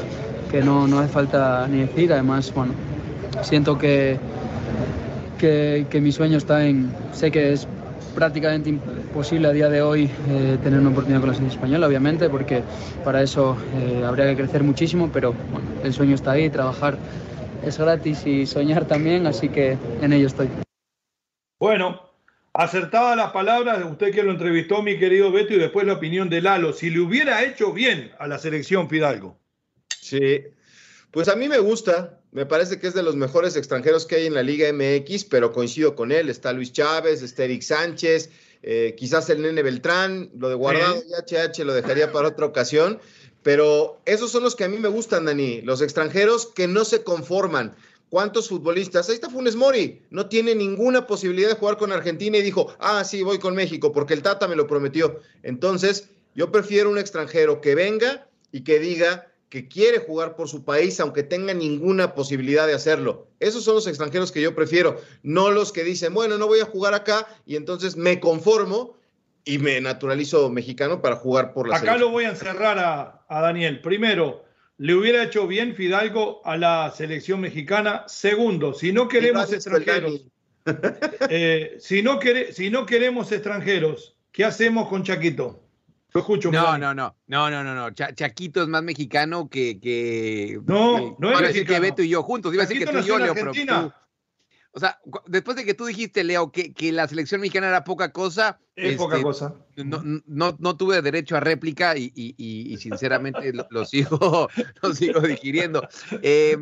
[0.51, 2.73] que no, no hace falta ni decir, además, bueno,
[3.43, 4.17] siento que,
[5.39, 7.67] que, que mi sueño está en, sé que es
[8.15, 12.29] prácticamente imposible a día de hoy eh, tener una oportunidad con la selección española, obviamente,
[12.29, 12.63] porque
[13.03, 16.97] para eso eh, habría que crecer muchísimo, pero bueno, el sueño está ahí, trabajar
[17.63, 20.49] es gratis y soñar también, así que en ello estoy.
[21.59, 22.06] Bueno,
[22.53, 26.29] acertada las palabras de usted que lo entrevistó, mi querido Beto, y después la opinión
[26.29, 26.73] de Lalo.
[26.73, 29.39] Si le hubiera hecho bien a la selección Fidalgo.
[29.89, 30.43] Sí,
[31.11, 34.25] pues a mí me gusta, me parece que es de los mejores extranjeros que hay
[34.27, 38.29] en la Liga MX, pero coincido con él, está Luis Chávez, está Eric Sánchez,
[38.61, 42.99] eh, quizás el Nene Beltrán, lo de Guardado y HH lo dejaría para otra ocasión,
[43.43, 47.03] pero esos son los que a mí me gustan, Dani, los extranjeros que no se
[47.03, 47.75] conforman.
[48.09, 49.09] ¿Cuántos futbolistas?
[49.09, 53.03] Ahí está Funes Mori, no tiene ninguna posibilidad de jugar con Argentina y dijo, ah,
[53.03, 55.19] sí, voy con México, porque el Tata me lo prometió.
[55.43, 60.63] Entonces, yo prefiero un extranjero que venga y que diga que quiere jugar por su
[60.63, 63.27] país, aunque tenga ninguna posibilidad de hacerlo.
[63.39, 66.65] Esos son los extranjeros que yo prefiero, no los que dicen, bueno, no voy a
[66.65, 68.97] jugar acá y entonces me conformo
[69.45, 72.07] y me naturalizo mexicano para jugar por la Acá selección.
[72.09, 73.81] lo voy a encerrar a, a Daniel.
[73.81, 74.43] Primero,
[74.77, 78.03] le hubiera hecho bien Fidalgo a la selección mexicana.
[78.07, 80.25] Segundo, si no queremos extranjeros,
[81.29, 85.63] eh, si, no quere- si no queremos extranjeros, ¿qué hacemos con Chaquito?
[86.13, 86.51] Lo escucho.
[86.51, 87.91] No, no, no, no, no, no, no.
[87.91, 89.79] Cha- Chaquito es más mexicano que.
[89.79, 91.81] que No, que- no es decir que mexicano.
[91.81, 92.53] Beto y yo juntos.
[92.53, 93.93] Iba a decir que tú y yo, Leo, pero tú-
[94.77, 98.11] O sea, después de que tú dijiste, Leo, que, que la selección mexicana era poca
[98.11, 98.59] cosa.
[98.75, 99.55] Es poca este, cosa.
[99.75, 104.47] No, no, no tuve derecho a réplica y, y- y- y sinceramente lo, lo sigo,
[104.83, 105.81] lo sigo digiriendo.
[106.21, 106.55] Eh,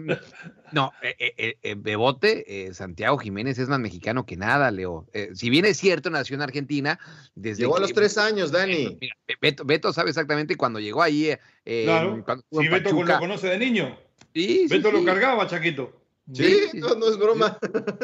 [0.71, 5.05] no, eh, eh, eh, Bebote, eh, Santiago Jiménez es más mexicano que nada, Leo.
[5.11, 6.97] Eh, si bien es cierto, nació en Argentina,
[7.35, 8.97] desde Llegó a que- los tres años, Dani.
[9.01, 11.31] Mira, Beto, Beto sabe exactamente cuando llegó ahí.
[11.31, 12.23] eh, eh, Claro.
[12.23, 13.13] cuando Si Beto Pachuca.
[13.15, 13.97] lo conoce de niño.
[14.33, 15.05] Sí, sí, Beto lo sí.
[15.05, 16.01] cargaba, Chaquito.
[16.33, 17.57] Sí, no, no es broma.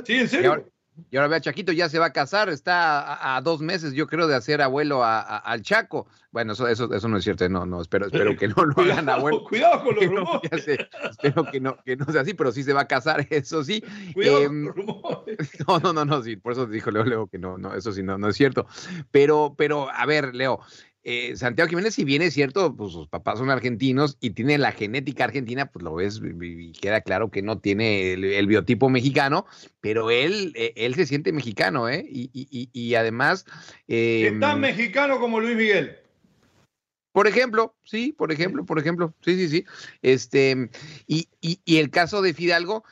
[0.05, 0.49] Sí, en Y serio.
[0.51, 0.63] ahora,
[1.09, 4.27] Y ahora vea, Chaquito ya se va a casar, está a, dos meses, yo creo,
[4.27, 6.07] de hacer abuelo al Chaco.
[6.31, 9.09] Bueno, eso, eso, eso no es cierto, no, no, espero, espero que no lo hagan
[9.09, 9.43] abuelo.
[9.45, 10.67] Cuidado con los rumores.
[10.67, 13.83] espero que no, que no sea así, pero sí se va a casar, eso sí.
[14.13, 15.37] Cuidado con los rumores.
[15.67, 18.03] No, no, no, no, sí, por eso dijo Leo, Leo que no, no, eso sí,
[18.03, 18.67] no, no es cierto.
[19.11, 20.59] Pero, pero, a ver, Leo,
[21.03, 24.71] eh, Santiago Jiménez, si bien es cierto, pues sus papás son argentinos y tiene la
[24.71, 29.47] genética argentina, pues lo ves y queda claro que no tiene el, biotipo mexicano,
[29.79, 32.05] pero él, eh, él se siente mexicano, ¿eh?
[32.07, 33.45] Y, además...
[33.87, 35.97] Eh, tan mexicano como Luis Miguel.
[37.13, 39.65] Por ejemplo, sí, por ejemplo, por ejemplo, sí, sí, sí.
[40.03, 40.69] Este,
[41.07, 42.83] y, y el caso de Fidalgo,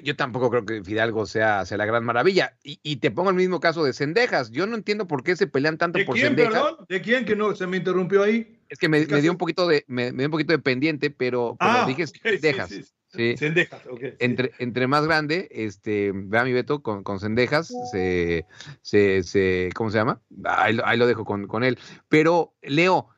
[0.00, 2.56] yo, tampoco creo que Fidalgo sea, sea la gran maravilla.
[2.62, 4.50] Y, te pongo el mismo caso de Cendejas.
[4.50, 6.52] Yo no entiendo por qué se pelean tanto ¿De por quién, Cendejas.
[6.52, 6.86] Perdón?
[6.88, 8.58] ¿De quién que no se me interrumpió ahí?
[8.68, 11.84] Es que me, dio un poquito de me, dio un poquito de pendiente, pero, ah,
[11.86, 12.94] dije Cendejas.
[13.08, 13.82] Sí, Cendejas,
[14.20, 18.46] entre, entre más grande, este, vea mi Beto con, con Cendejas, se,
[18.80, 20.22] se, se, ¿cómo se llama?
[20.44, 21.78] Ahí, lo dejo con, con él.
[22.08, 23.08] Pero, Leo,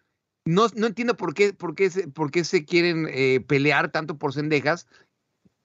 [0.45, 4.19] no, no entiendo por qué, por qué, se, por qué se quieren eh, pelear tanto
[4.19, 4.89] por Cendejas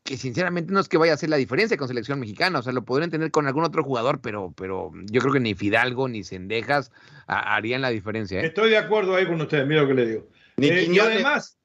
[0.09, 2.73] que sinceramente no es que vaya a hacer la diferencia con selección mexicana, o sea,
[2.73, 6.23] lo podrían tener con algún otro jugador, pero, pero yo creo que ni Fidalgo ni
[6.23, 6.91] Cendejas
[7.27, 8.41] harían la diferencia.
[8.41, 8.47] ¿eh?
[8.47, 10.27] Estoy de acuerdo ahí con ustedes, mira lo que le digo.
[10.57, 11.59] Eh, y además,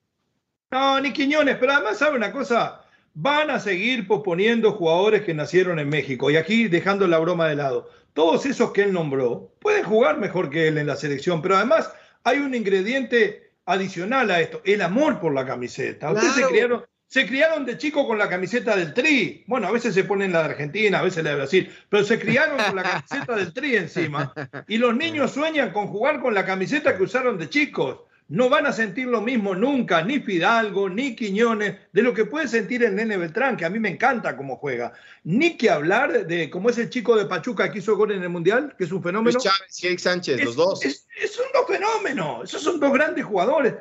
[0.70, 2.82] no, ni Quiñones, pero además, ¿sabe una cosa?
[3.14, 6.30] Van a seguir posponiendo jugadores que nacieron en México.
[6.30, 10.50] Y aquí, dejando la broma de lado, todos esos que él nombró pueden jugar mejor
[10.50, 11.90] que él en la selección, pero además
[12.24, 16.12] hay un ingrediente adicional a esto, el amor por la camiseta.
[16.12, 19.44] Ustedes se criaron, se criaron de chico con la camiseta del Tri.
[19.46, 22.18] Bueno, a veces se ponen la de Argentina, a veces la de Brasil, pero se
[22.18, 24.34] criaron con la camiseta del Tri encima.
[24.66, 28.00] Y los niños sueñan con jugar con la camiseta que usaron de chicos.
[28.26, 32.48] No van a sentir lo mismo nunca, ni Fidalgo, ni Quiñones, de lo que puede
[32.48, 34.92] sentir el Nene Beltrán, que a mí me encanta cómo juega.
[35.22, 38.28] Ni que hablar de cómo es el chico de Pachuca que hizo gol en el
[38.28, 39.38] Mundial, que es un fenómeno.
[39.38, 40.84] Luis Chávez y Sánchez, los dos.
[40.84, 43.74] Es, es un dos fenómenos, esos son dos grandes jugadores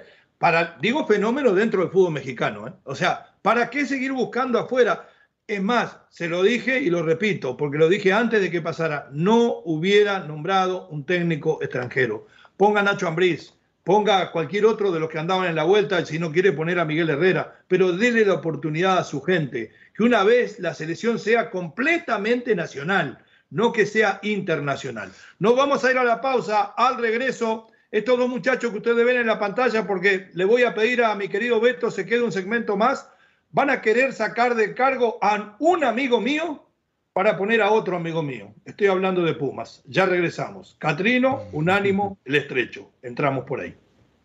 [0.44, 2.68] para, digo fenómeno dentro del fútbol mexicano.
[2.68, 2.74] ¿eh?
[2.84, 5.08] O sea, ¿para qué seguir buscando afuera?
[5.48, 9.08] Es más, se lo dije y lo repito, porque lo dije antes de que pasara,
[9.14, 12.28] no hubiera nombrado un técnico extranjero.
[12.58, 13.54] Ponga a Nacho Ambriz,
[13.86, 16.78] ponga a cualquier otro de los que andaban en la vuelta, si no quiere poner
[16.78, 21.20] a Miguel Herrera, pero déle la oportunidad a su gente, que una vez la selección
[21.20, 23.18] sea completamente nacional,
[23.50, 25.10] no que sea internacional.
[25.40, 29.18] Nos vamos a ir a la pausa, al regreso estos dos muchachos que ustedes ven
[29.18, 32.32] en la pantalla, porque le voy a pedir a mi querido Beto, se quede un
[32.32, 33.08] segmento más,
[33.52, 36.68] van a querer sacar de cargo a un amigo mío
[37.14, 38.52] para poner a otro amigo mío.
[38.66, 39.84] Estoy hablando de Pumas.
[39.86, 40.76] Ya regresamos.
[40.80, 42.90] Catrino, Unánimo, El Estrecho.
[43.04, 43.76] Entramos por ahí.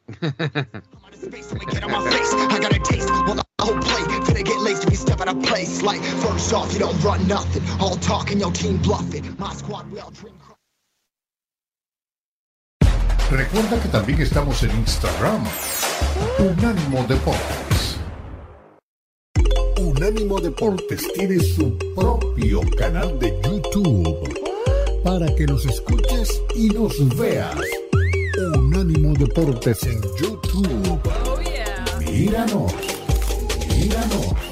[13.30, 15.44] Recuerda que también estamos en Instagram.
[16.38, 17.98] Unánimo Deportes.
[19.78, 24.34] Unánimo Deportes tiene su propio canal de YouTube
[25.04, 27.54] para que nos escuches y nos veas.
[28.56, 30.98] Unánimo Deportes en YouTube.
[32.10, 32.72] Míranos,
[33.68, 34.47] míranos.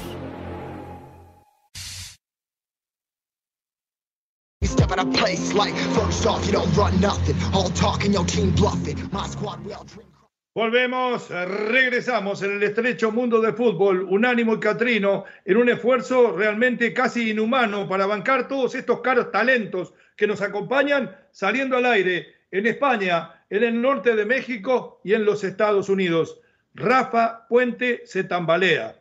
[10.55, 16.93] Volvemos, regresamos en el estrecho mundo del fútbol, unánimo y catrino, en un esfuerzo realmente
[16.93, 22.65] casi inhumano para bancar todos estos caros talentos que nos acompañan saliendo al aire en
[22.65, 26.39] España, en el norte de México y en los Estados Unidos.
[26.73, 28.95] Rafa Puente se tambalea.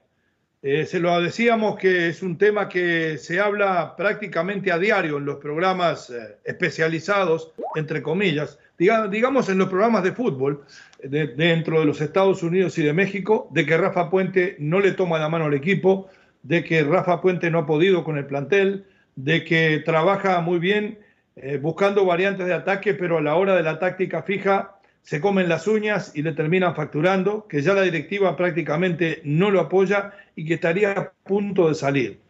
[0.69, 5.25] Eh, se lo decíamos que es un tema que se habla prácticamente a diario en
[5.25, 10.65] los programas eh, especializados, entre comillas, digamos en los programas de fútbol
[11.05, 15.21] dentro de los Estados Unidos y de México, de que Rafa Puente no le toma
[15.21, 16.09] la mano al equipo,
[16.43, 20.99] de que Rafa Puente no ha podido con el plantel, de que trabaja muy bien
[21.37, 25.49] eh, buscando variantes de ataque, pero a la hora de la táctica fija se comen
[25.49, 30.45] las uñas y le terminan facturando, que ya la directiva prácticamente no lo apoya y
[30.45, 32.21] que estaría a punto de salir.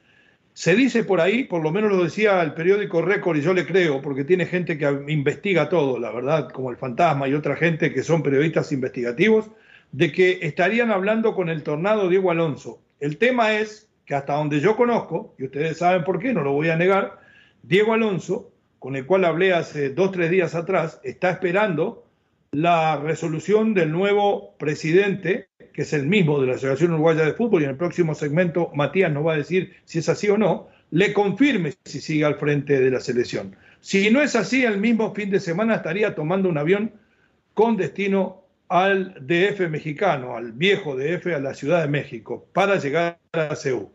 [0.54, 3.66] Se dice por ahí, por lo menos lo decía el periódico Récord y yo le
[3.66, 7.92] creo, porque tiene gente que investiga todo, la verdad, como el fantasma y otra gente
[7.92, 9.50] que son periodistas investigativos,
[9.92, 12.80] de que estarían hablando con el tornado Diego Alonso.
[13.00, 16.52] El tema es que hasta donde yo conozco, y ustedes saben por qué, no lo
[16.52, 17.20] voy a negar,
[17.62, 22.06] Diego Alonso, con el cual hablé hace dos, tres días atrás, está esperando
[22.52, 27.60] la resolución del nuevo presidente, que es el mismo de la Asociación Uruguaya de Fútbol,
[27.60, 30.68] y en el próximo segmento Matías nos va a decir si es así o no,
[30.90, 33.54] le confirme si sigue al frente de la selección.
[33.80, 36.92] Si no es así, el mismo fin de semana estaría tomando un avión
[37.52, 43.18] con destino al DF mexicano, al viejo DF, a la Ciudad de México, para llegar
[43.32, 43.88] a Seúl.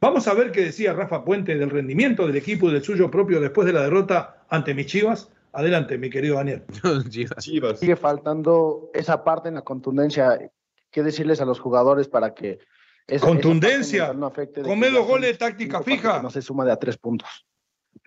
[0.00, 3.40] Vamos a ver qué decía Rafa Puente del rendimiento del equipo y del suyo propio
[3.40, 5.30] después de la derrota ante mis Chivas.
[5.52, 6.64] Adelante, mi querido Daniel.
[7.08, 7.78] Chivas.
[7.78, 10.50] Sigue faltando esa parte en la contundencia.
[10.90, 12.58] ¿Qué decirles a los jugadores para que
[13.06, 14.12] esa, contundencia?
[14.12, 16.22] no afecte Come los goles de táctica fija.
[16.22, 17.46] No se suma de a tres puntos.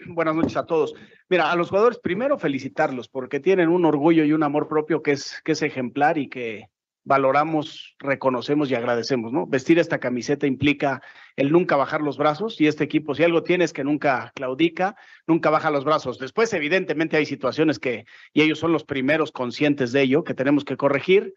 [0.07, 0.93] Buenas noches a todos.
[1.29, 5.11] Mira, a los jugadores primero felicitarlos porque tienen un orgullo y un amor propio que
[5.11, 6.69] es, que es ejemplar y que
[7.03, 9.47] valoramos, reconocemos y agradecemos, ¿no?
[9.47, 11.01] Vestir esta camiseta implica
[11.35, 14.95] el nunca bajar los brazos y este equipo, si algo tiene es que nunca claudica,
[15.25, 16.19] nunca baja los brazos.
[16.19, 20.63] Después, evidentemente, hay situaciones que, y ellos son los primeros conscientes de ello, que tenemos
[20.63, 21.33] que corregir.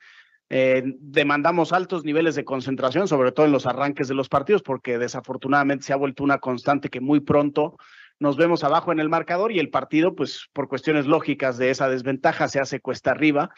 [0.51, 4.99] Eh, demandamos altos niveles de concentración, sobre todo en los arranques de los partidos, porque
[4.99, 7.77] desafortunadamente se ha vuelto una constante que muy pronto
[8.21, 11.89] nos vemos abajo en el marcador y el partido, pues por cuestiones lógicas de esa
[11.89, 13.51] desventaja, se hace cuesta arriba.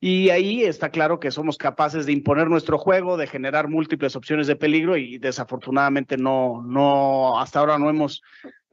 [0.00, 4.46] Y ahí está claro que somos capaces de imponer nuestro juego, de generar múltiples opciones
[4.46, 8.22] de peligro y desafortunadamente no, no, hasta ahora no hemos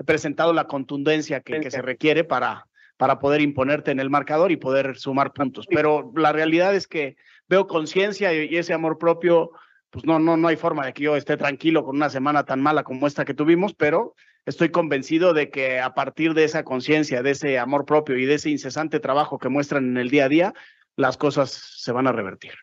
[0.06, 2.68] presentado la contundencia que, que se requiere para,
[2.98, 5.68] para poder imponerte en el marcador y poder sumar puntos.
[5.68, 7.16] Pero la realidad es que
[7.48, 9.52] veo conciencia y ese amor propio,
[9.90, 12.62] pues no, no, no hay forma de que yo esté tranquilo con una semana tan
[12.62, 14.16] mala como esta que tuvimos, pero
[14.46, 18.36] estoy convencido de que a partir de esa conciencia, de ese amor propio y de
[18.36, 20.54] ese incesante trabajo que muestran en el día a día,
[20.96, 22.54] las cosas se van a revertir.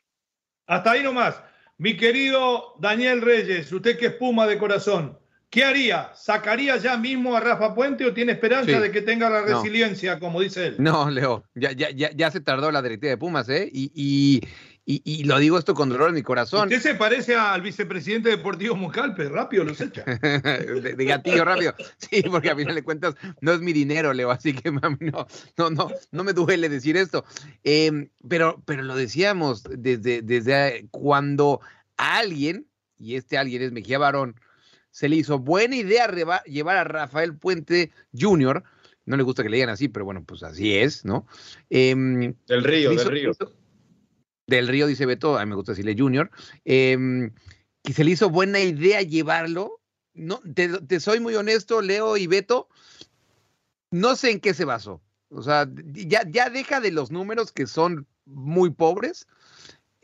[0.67, 1.43] Hasta ahí nomás.
[1.79, 5.19] Mi querido Daniel Reyes, usted que es Puma de corazón,
[5.51, 6.11] ¿qué haría?
[6.15, 10.41] ¿Sacaría ya mismo a Rafa Puente o tiene esperanza de que tenga la resiliencia, como
[10.41, 10.77] dice él?
[10.79, 13.69] No, Leo, ya, ya, ya, ya se tardó la directiva de Pumas, ¿eh?
[13.73, 14.43] y,
[14.91, 16.63] y, lo digo esto con dolor en mi corazón.
[16.63, 20.03] Usted se parece al vicepresidente deportivo Mucalpe, rápido los echa.
[20.07, 21.75] de, gatillo rápido.
[21.99, 24.81] Sí, porque a final de cuentas no es mi dinero, Leo, así que no,
[25.59, 27.27] no, no, no me duele decir esto.
[27.65, 31.61] Em, pero, pero lo decíamos desde, desde cuando
[31.99, 32.67] alguien,
[32.99, 34.41] y este alguien es Mejía Barón,
[34.91, 36.11] se le hizo buena idea
[36.45, 38.63] llevar a Rafael Puente Jr.,
[39.07, 41.27] no le gusta que le digan así, pero bueno, pues así es, ¿no?
[41.71, 41.95] Eh,
[42.47, 43.33] del río, del río
[44.49, 46.31] del Río, dice Beto, a mí me gusta decirle Junior,
[46.65, 47.31] eh,
[47.85, 49.81] que se le hizo buena idea llevarlo.
[50.15, 52.69] No, te, soy muy honesto, Leo y Beto,
[53.93, 55.01] no sé en qué se basó.
[55.31, 59.29] O sea, ya, ya deja de los números que son muy pobres.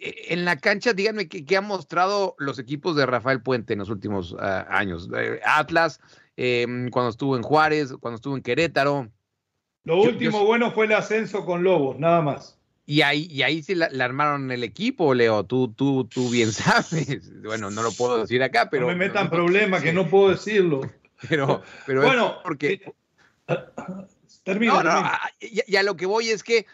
[0.04, 3.88] E, en la cancha, díganme qué, han mostrado los equipos de Rafael Puente en los
[3.88, 5.08] últimos ah, años.
[5.16, 5.98] Eh, Atlas,
[6.36, 9.08] em, cuando estuvo en Juárez, cuando estuvo en Querétaro.
[9.84, 12.58] Lo último bueno fue el ascenso con Lobos, nada más.
[12.86, 15.44] Y ahí, y ahí sí la, armaron el equipo, Leo.
[15.44, 17.42] Tú, tú, tú bien sabes.
[17.42, 18.82] Bueno, no lo puedo decir acá, pero.
[18.82, 20.82] No me metan problemas que no puedo decirlo.
[21.30, 22.92] Pero, pero bueno, porque.
[24.42, 25.18] Termina.
[25.68, 26.66] ya, lo que voy es que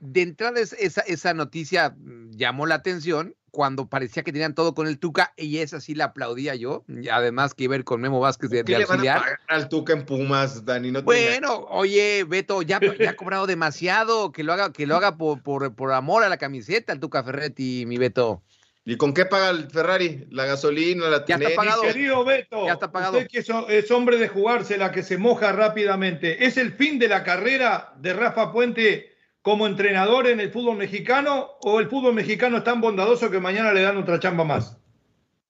[0.00, 4.86] de entrada esa, esa noticia mm, llamó la atención cuando parecía que tenían todo con
[4.86, 6.84] el Tuca y esa sí la aplaudía yo.
[7.10, 10.04] Además que ver con Memo Vázquez de, ¿Qué le Van a pagar al Tuca en
[10.04, 10.92] Pumas, Dani?
[11.02, 15.42] bueno, oye, Beto, ya, ya ha cobrado demasiado, que lo haga, que lo haga por,
[15.42, 18.42] por, amor a la camiseta, el Tuca Ferretti, mi Beto.
[18.84, 20.26] ¿Y con qué paga el Ferrari?
[20.30, 21.08] ¿La gasolina?
[21.08, 21.82] ¿La ya está pagado.
[21.82, 23.18] querido Beto, ya está pagado.
[23.18, 27.22] usted que es hombre de jugársela, que se moja rápidamente, ¿es el fin de la
[27.22, 29.17] carrera de Rafa Puente
[29.48, 33.72] como entrenador en el fútbol mexicano o el fútbol mexicano es tan bondadoso que mañana
[33.72, 34.76] le dan otra chamba más?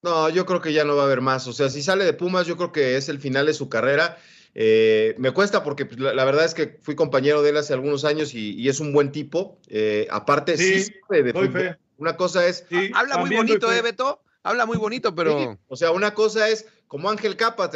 [0.03, 1.49] No, yo creo que ya no va a haber más.
[1.49, 4.17] O sea, si sale de Pumas, yo creo que es el final de su carrera.
[4.55, 8.05] Eh, me cuesta porque pues, la, verdad es que fui compañero de él hace algunos
[8.05, 9.59] años y, es un buen tipo.
[9.67, 12.67] Eh, aparte, sí, de Una cosa es.
[12.95, 14.23] Habla muy bonito, ¿eh, Beto?
[14.45, 15.59] Habla muy bonito, pero.
[15.67, 17.69] o sea, una cosa es como Ángel Capa,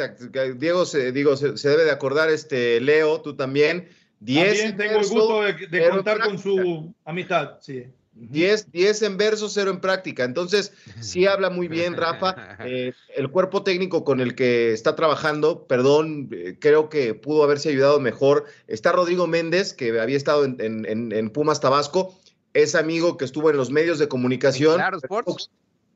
[0.55, 3.89] Diego, se, digo, se, se, debe de acordar, este Leo, tú también.
[4.25, 7.85] También tengo el gusto de, contar con su amistad, sí.
[8.15, 10.23] 10, en verso, 0 en práctica.
[10.23, 10.71] Entonces,
[11.01, 12.35] sí habla muy bien, Rafa.
[12.65, 17.69] Eh, el cuerpo técnico con el que está trabajando, perdón, eh, creo que pudo haberse
[17.69, 18.45] ayudado mejor.
[18.67, 22.15] Está Rodrigo Méndez, que había estado en, Pumas Tabasco.
[22.53, 24.75] Es amigo que estuvo en los medios de comunicación.
[24.75, 25.49] Claro Sports.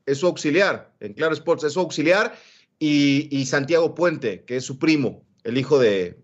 [0.05, 2.35] Es su auxiliar, en Claro Sports, es su auxiliar.
[2.79, 6.17] y Santiago Puente, que es su primo el hijo de,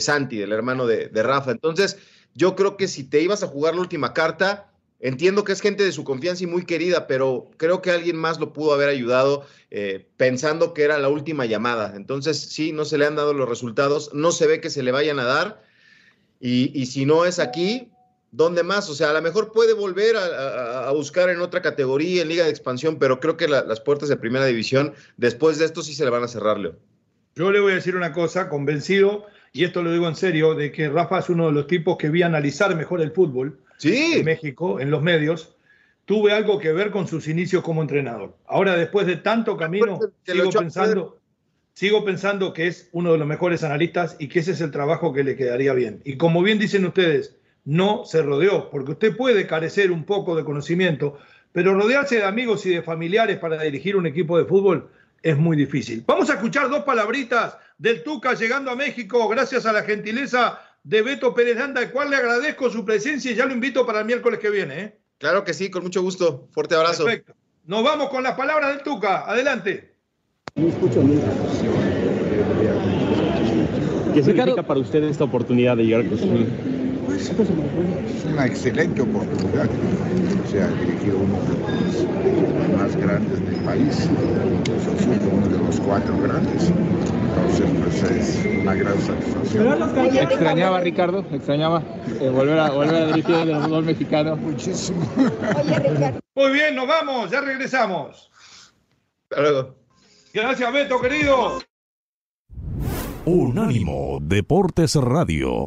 [0.00, 1.50] Santi, del hermano de, Rafa.
[1.50, 1.98] Entonces,
[2.34, 5.84] yo creo que si te ibas a jugar la última carta, entiendo que es gente
[5.84, 9.44] de su confianza y muy querida, pero creo que alguien más lo pudo haber ayudado
[9.70, 11.92] eh, pensando que era la última llamada.
[11.94, 14.92] Entonces, sí, no se le han dado los resultados, no se ve que se le
[14.92, 15.62] vayan a dar.
[16.40, 17.92] Y, si no es aquí,
[18.30, 18.88] ¿dónde más?
[18.88, 22.50] O sea, a lo mejor puede volver a, buscar en otra categoría, en Liga de
[22.50, 26.10] Expansión, pero creo que las puertas de Primera División, después de esto sí se le
[26.10, 26.76] van a cerrar, Leo.
[27.34, 30.72] Yo le voy a decir una cosa, convencido, y esto lo digo en serio, de
[30.72, 34.80] que Rafa es uno de los tipos que vi analizar mejor el fútbol en México,
[34.80, 35.56] en los medios.
[36.04, 38.36] Tuve algo que ver con sus inicios como entrenador.
[38.46, 41.18] Ahora, después de tanto camino, sigo pensando,
[41.72, 45.12] sigo pensando que es uno de los mejores analistas y que ese es el trabajo
[45.12, 46.00] que le quedaría bien.
[46.04, 50.44] Y como bien dicen ustedes, no se rodeó, porque usted puede carecer un poco de
[50.44, 51.18] conocimiento,
[51.52, 54.90] pero rodearse de amigos y de familiares para dirigir un equipo de fútbol
[55.22, 56.04] es muy difícil.
[56.06, 61.02] Vamos a escuchar dos palabritas del Tuca llegando a México gracias a la gentileza de
[61.02, 64.06] Beto Pérez Landa, al cual le agradezco su presencia y ya lo invito para el
[64.06, 64.80] miércoles que viene.
[64.80, 64.98] ¿eh?
[65.18, 66.48] Claro que sí, con mucho gusto.
[66.52, 67.04] Fuerte abrazo.
[67.04, 67.34] Perfecto.
[67.64, 69.30] Nos vamos con las palabras del Tuca.
[69.30, 69.94] Adelante.
[74.14, 76.04] ¿Qué significa para usted esta oportunidad de llegar a
[77.16, 79.68] Es una excelente oportunidad.
[80.44, 84.08] O sea, dirigido uno de los más grandes del país,
[84.52, 84.90] incluso
[85.32, 86.70] uno de los cuatro grandes.
[86.70, 89.82] Entonces, pues es una gran satisfacción.
[90.16, 91.24] ¿Extrañaba, Ricardo?
[91.30, 91.82] ¿Extrañaba
[92.20, 94.36] eh, volver, a, volver a dirigir el fútbol mexicano?
[94.36, 95.00] Muchísimo.
[96.34, 98.30] Muy bien, nos vamos, ya regresamos.
[99.30, 99.74] Hasta luego.
[100.32, 101.58] Gracias, Beto, querido.
[103.24, 105.66] Unánimo Deportes Radio.